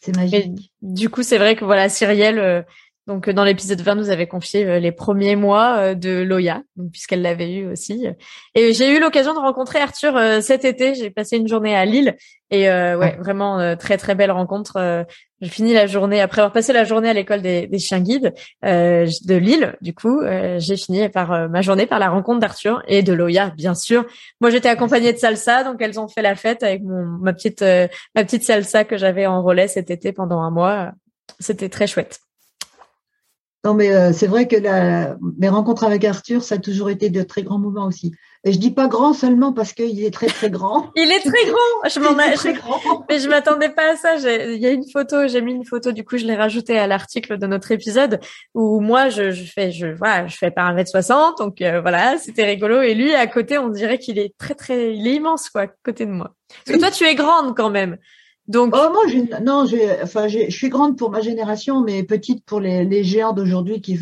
C'est 0.00 0.16
magique. 0.16 0.72
du 0.80 1.10
coup, 1.10 1.22
c'est 1.22 1.36
vrai 1.36 1.56
que 1.56 1.64
voilà, 1.64 1.90
Cyrielle, 1.90 2.64
donc 3.06 3.28
dans 3.28 3.44
l'épisode 3.44 3.82
20, 3.82 3.96
nous 3.96 4.08
avait 4.08 4.28
confié 4.28 4.80
les 4.80 4.92
premiers 4.92 5.36
mois 5.36 5.94
de 5.94 6.22
Loya, 6.22 6.62
puisqu'elle 6.90 7.20
l'avait 7.20 7.52
eu 7.52 7.66
aussi. 7.66 8.06
Et 8.54 8.72
j'ai 8.72 8.96
eu 8.96 8.98
l'occasion 8.98 9.34
de 9.34 9.38
rencontrer 9.38 9.78
Arthur 9.78 10.18
cet 10.40 10.64
été. 10.64 10.94
J'ai 10.94 11.10
passé 11.10 11.36
une 11.36 11.48
journée 11.48 11.76
à 11.76 11.84
Lille 11.84 12.16
et 12.50 12.62
ouais, 12.68 13.18
vraiment 13.18 13.76
très 13.76 13.98
très 13.98 14.14
belle 14.14 14.30
rencontre. 14.30 15.04
J'ai 15.40 15.48
fini 15.48 15.72
la 15.72 15.86
journée 15.86 16.20
après 16.20 16.42
avoir 16.42 16.52
passé 16.52 16.72
la 16.72 16.84
journée 16.84 17.08
à 17.08 17.14
l'école 17.14 17.40
des, 17.40 17.78
chiens 17.78 18.00
guides 18.00 18.34
euh, 18.64 19.06
de 19.24 19.34
Lille. 19.34 19.74
Du 19.80 19.94
coup, 19.94 20.20
euh, 20.20 20.58
j'ai 20.58 20.76
fini 20.76 21.08
par 21.08 21.32
euh, 21.32 21.48
ma 21.48 21.62
journée 21.62 21.86
par 21.86 21.98
la 21.98 22.10
rencontre 22.10 22.40
d'Arthur 22.40 22.82
et 22.86 23.02
de 23.02 23.12
Loya, 23.14 23.50
bien 23.56 23.74
sûr. 23.74 24.04
Moi, 24.40 24.50
j'étais 24.50 24.68
accompagnée 24.68 25.12
de 25.14 25.18
Salsa, 25.18 25.64
donc 25.64 25.80
elles 25.80 25.98
ont 25.98 26.08
fait 26.08 26.22
la 26.22 26.34
fête 26.34 26.62
avec 26.62 26.82
ma 26.84 27.32
petite 27.32 27.62
ma 27.62 28.24
petite 28.24 28.44
Salsa 28.44 28.84
que 28.84 28.98
j'avais 28.98 29.26
en 29.26 29.42
relais 29.42 29.68
cet 29.68 29.90
été 29.90 30.12
pendant 30.12 30.40
un 30.40 30.50
mois. 30.50 30.92
C'était 31.38 31.70
très 31.70 31.86
chouette. 31.86 32.20
Non, 33.64 33.74
mais 33.74 34.12
c'est 34.12 34.26
vrai 34.26 34.48
que 34.48 34.56
la, 34.56 35.16
mes 35.38 35.48
rencontres 35.48 35.84
avec 35.84 36.04
Arthur, 36.04 36.42
ça 36.42 36.54
a 36.54 36.58
toujours 36.58 36.88
été 36.88 37.10
de 37.10 37.22
très 37.22 37.42
grands 37.42 37.58
moments 37.58 37.86
aussi. 37.86 38.12
Et 38.42 38.52
je 38.52 38.58
dis 38.58 38.70
pas 38.70 38.88
grand 38.88 39.12
seulement 39.12 39.52
parce 39.52 39.74
qu'il 39.74 40.02
est 40.02 40.12
très 40.12 40.28
très 40.28 40.48
grand. 40.48 40.90
il 40.96 41.10
est 41.10 41.20
très 41.20 41.44
grand. 41.44 41.90
Je 41.90 42.00
m'en 42.00 42.14
très 42.34 42.54
grand. 42.54 43.04
Mais 43.10 43.18
je 43.18 43.28
m'attendais 43.28 43.68
pas 43.68 43.92
à 43.92 43.96
ça. 43.96 44.16
Il 44.16 44.58
y 44.58 44.66
a 44.66 44.70
une 44.70 44.88
photo, 44.90 45.28
j'ai 45.28 45.42
mis 45.42 45.52
une 45.52 45.66
photo. 45.66 45.92
Du 45.92 46.04
coup, 46.04 46.16
je 46.16 46.24
l'ai 46.24 46.36
rajoutée 46.36 46.78
à 46.78 46.86
l'article 46.86 47.36
de 47.36 47.46
notre 47.46 47.70
épisode 47.70 48.18
où 48.54 48.80
moi, 48.80 49.10
je, 49.10 49.30
je 49.30 49.44
fais, 49.44 49.72
je 49.72 49.88
voilà, 49.88 50.26
je 50.26 50.36
fais 50.38 50.50
mètre 50.74 50.90
soixante. 50.90 51.36
Donc 51.38 51.60
euh, 51.60 51.82
voilà, 51.82 52.16
c'était 52.16 52.44
rigolo. 52.44 52.80
Et 52.80 52.94
lui, 52.94 53.14
à 53.14 53.26
côté, 53.26 53.58
on 53.58 53.68
dirait 53.68 53.98
qu'il 53.98 54.18
est 54.18 54.34
très 54.38 54.54
très, 54.54 54.96
il 54.96 55.06
est 55.06 55.16
immense 55.16 55.50
quoi, 55.50 55.62
à 55.62 55.66
côté 55.84 56.06
de 56.06 56.12
moi. 56.12 56.34
Parce 56.64 56.78
que 56.78 56.80
toi, 56.80 56.90
tu 56.90 57.04
es 57.04 57.14
grande 57.14 57.54
quand 57.54 57.70
même. 57.70 57.98
Donc, 58.50 58.74
oh, 58.76 58.88
moi, 58.92 59.02
non, 59.44 59.64
j'ai, 59.64 60.02
enfin, 60.02 60.26
je 60.26 60.50
suis 60.50 60.70
grande 60.70 60.98
pour 60.98 61.12
ma 61.12 61.20
génération, 61.20 61.82
mais 61.82 62.02
petite 62.02 62.44
pour 62.44 62.58
les, 62.58 62.84
les 62.84 63.04
géants 63.04 63.32
d'aujourd'hui 63.32 63.80
qui, 63.80 64.00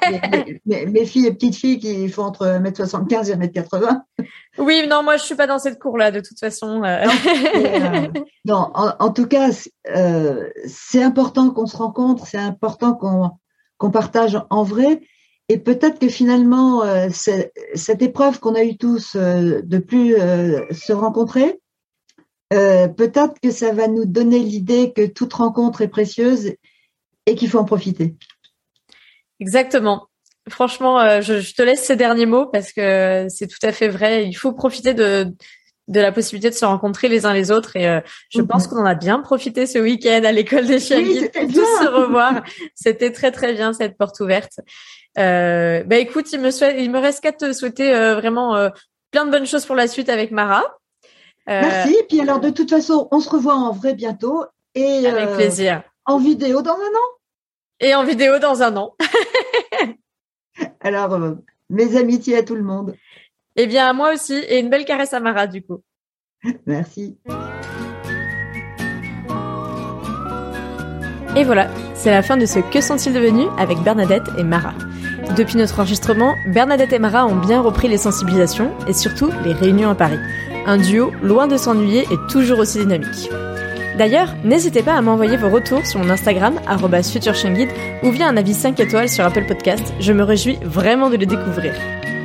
mes, 0.66 1.06
filles 1.06 1.28
et 1.28 1.32
petites 1.32 1.56
filles 1.56 1.78
qui 1.78 2.06
font 2.10 2.24
entre 2.24 2.44
1m75 2.46 3.30
et 3.30 3.36
1m80. 3.36 4.02
Oui, 4.58 4.86
non, 4.86 5.02
moi, 5.02 5.16
je 5.16 5.22
suis 5.22 5.34
pas 5.34 5.46
dans 5.46 5.58
cette 5.58 5.78
cour-là, 5.78 6.10
de 6.10 6.20
toute 6.20 6.38
façon. 6.38 6.84
Euh. 6.84 7.06
Non, 8.44 8.70
euh, 8.76 8.90
en, 8.98 9.12
tout 9.12 9.26
cas, 9.26 9.48
euh, 9.94 10.50
c'est 10.66 11.02
important 11.02 11.48
qu'on 11.50 11.66
se 11.66 11.76
rencontre, 11.76 12.26
c'est 12.26 12.36
important 12.36 12.92
qu'on, 12.92 13.30
qu'on 13.78 13.90
partage 13.90 14.38
en 14.50 14.62
vrai. 14.62 15.00
Et 15.48 15.56
peut-être 15.56 15.98
que 15.98 16.08
finalement, 16.08 16.82
euh, 16.84 17.08
cette 17.10 18.02
épreuve 18.02 18.40
qu'on 18.40 18.54
a 18.54 18.62
eu 18.62 18.76
tous 18.76 19.16
de 19.16 19.78
plus 19.78 20.16
se 20.70 20.92
rencontrer, 20.92 21.59
euh, 22.52 22.88
peut-être 22.88 23.34
que 23.40 23.50
ça 23.50 23.72
va 23.72 23.86
nous 23.86 24.04
donner 24.04 24.40
l'idée 24.40 24.92
que 24.92 25.06
toute 25.06 25.32
rencontre 25.34 25.82
est 25.82 25.88
précieuse 25.88 26.54
et 27.26 27.34
qu'il 27.34 27.48
faut 27.48 27.58
en 27.58 27.64
profiter. 27.64 28.16
Exactement. 29.38 30.08
franchement, 30.48 31.00
euh, 31.00 31.20
je, 31.20 31.54
te 31.54 31.62
laisse 31.62 31.82
ces 31.82 31.96
derniers 31.96 32.26
mots 32.26 32.46
parce 32.46 32.72
que 32.72 33.26
c'est 33.28 33.46
tout 33.46 33.64
à 33.64 33.72
fait 33.72 33.88
vrai. 33.88 34.26
Il 34.26 34.34
faut 34.34 34.52
profiter 34.52 34.94
de 34.94 35.32
de 35.88 35.98
la 35.98 36.12
possibilité 36.12 36.50
de 36.50 36.54
se 36.54 36.64
rencontrer 36.64 37.08
les 37.08 37.26
uns 37.26 37.32
les 37.32 37.50
autres 37.50 37.74
et 37.74 37.88
euh, 37.88 38.00
je 38.28 38.42
pense 38.42 38.66
mhm. 38.66 38.70
qu'on 38.70 38.82
en 38.82 38.86
a 38.86 38.94
bien 38.94 39.18
profité 39.18 39.66
ce 39.66 39.80
week-end 39.80 40.22
à 40.22 40.30
l'école 40.30 40.66
des 40.66 40.78
chiens 40.78 40.98
oui, 40.98 41.28
tous 41.34 41.54
se 41.54 41.88
revoir. 41.88 42.44
C'était 42.76 43.10
très 43.10 43.32
très 43.32 43.54
bien 43.54 43.72
cette 43.72 43.98
porte 43.98 44.20
ouverte. 44.20 44.60
Euh, 45.18 45.82
bah 45.82 45.96
écoute, 45.96 46.32
il 46.32 46.40
me 46.40 46.50
il 46.78 46.90
me 46.92 47.00
reste 47.00 47.22
qu'à 47.22 47.32
te 47.32 47.52
souhaiter 47.52 47.92
vraiment 47.92 48.70
plein 49.10 49.26
de 49.26 49.32
bonnes 49.32 49.46
choses 49.46 49.66
pour 49.66 49.74
la 49.74 49.88
suite 49.88 50.08
avec 50.08 50.30
Mara. 50.30 50.62
Merci. 51.46 51.96
Puis 52.08 52.20
alors 52.20 52.40
de 52.40 52.50
toute 52.50 52.70
façon, 52.70 53.08
on 53.10 53.20
se 53.20 53.28
revoit 53.28 53.54
en 53.54 53.72
vrai 53.72 53.94
bientôt 53.94 54.44
et 54.74 55.06
avec 55.06 55.34
plaisir. 55.34 55.82
En 56.04 56.18
vidéo 56.18 56.62
dans 56.62 56.74
un 56.74 56.74
an? 56.74 57.20
Et 57.80 57.94
en 57.94 58.04
vidéo 58.04 58.38
dans 58.38 58.62
un 58.62 58.76
an. 58.76 58.94
Alors, 60.80 61.14
euh, 61.14 61.34
mes 61.70 61.96
amitiés 61.96 62.36
à 62.36 62.42
tout 62.42 62.54
le 62.54 62.62
monde. 62.62 62.94
Eh 63.56 63.66
bien, 63.66 63.92
moi 63.92 64.12
aussi. 64.12 64.34
Et 64.34 64.58
une 64.58 64.68
belle 64.68 64.84
caresse 64.84 65.14
à 65.14 65.20
Mara, 65.20 65.46
du 65.46 65.62
coup. 65.62 65.82
Merci. 66.66 67.18
Et 71.36 71.44
voilà, 71.44 71.70
c'est 71.94 72.10
la 72.10 72.22
fin 72.22 72.36
de 72.36 72.44
ce 72.44 72.58
Que 72.58 72.80
sont-ils 72.80 73.12
devenus 73.12 73.46
avec 73.56 73.78
Bernadette 73.78 74.26
et 74.36 74.42
Mara. 74.42 74.74
Depuis 75.36 75.56
notre 75.56 75.78
enregistrement, 75.78 76.34
Bernadette 76.48 76.92
et 76.92 76.98
Mara 76.98 77.24
ont 77.26 77.36
bien 77.36 77.60
repris 77.60 77.88
les 77.88 77.98
sensibilisations 77.98 78.72
et 78.88 78.92
surtout 78.92 79.30
les 79.44 79.52
réunions 79.52 79.90
à 79.90 79.94
Paris. 79.94 80.18
Un 80.70 80.78
duo 80.78 81.10
loin 81.20 81.48
de 81.48 81.56
s'ennuyer 81.56 82.02
et 82.12 82.30
toujours 82.30 82.60
aussi 82.60 82.78
dynamique. 82.78 83.28
D'ailleurs, 83.98 84.36
n'hésitez 84.44 84.84
pas 84.84 84.94
à 84.94 85.02
m'envoyer 85.02 85.36
vos 85.36 85.48
retours 85.48 85.84
sur 85.84 85.98
mon 85.98 86.08
Instagram, 86.08 86.60
futureshangid, 87.02 87.68
ou 88.04 88.10
via 88.12 88.28
un 88.28 88.36
avis 88.36 88.54
5 88.54 88.78
étoiles 88.78 89.08
sur 89.08 89.24
Apple 89.24 89.46
Podcast. 89.46 89.92
Je 89.98 90.12
me 90.12 90.22
réjouis 90.22 90.60
vraiment 90.62 91.10
de 91.10 91.16
le 91.16 91.26
découvrir. 91.26 91.74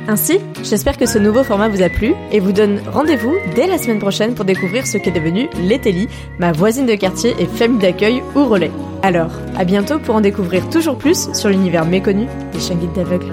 Ainsi, 0.06 0.38
j'espère 0.62 0.96
que 0.96 1.06
ce 1.06 1.18
nouveau 1.18 1.42
format 1.42 1.68
vous 1.68 1.82
a 1.82 1.88
plu 1.88 2.14
et 2.30 2.38
vous 2.38 2.52
donne 2.52 2.78
rendez-vous 2.86 3.34
dès 3.56 3.66
la 3.66 3.78
semaine 3.78 3.98
prochaine 3.98 4.36
pour 4.36 4.44
découvrir 4.44 4.86
ce 4.86 4.98
qu'est 4.98 5.10
devenu 5.10 5.48
Letelli, 5.68 6.06
ma 6.38 6.52
voisine 6.52 6.86
de 6.86 6.94
quartier 6.94 7.34
et 7.40 7.46
famille 7.46 7.80
d'accueil 7.80 8.22
ou 8.36 8.44
relais. 8.44 8.70
Alors, 9.02 9.32
à 9.58 9.64
bientôt 9.64 9.98
pour 9.98 10.14
en 10.14 10.20
découvrir 10.20 10.70
toujours 10.70 10.98
plus 10.98 11.32
sur 11.34 11.48
l'univers 11.48 11.84
méconnu 11.84 12.28
des 12.52 12.60
chiens 12.60 12.76
guides 12.76 12.92
d'aveugles. 12.92 13.32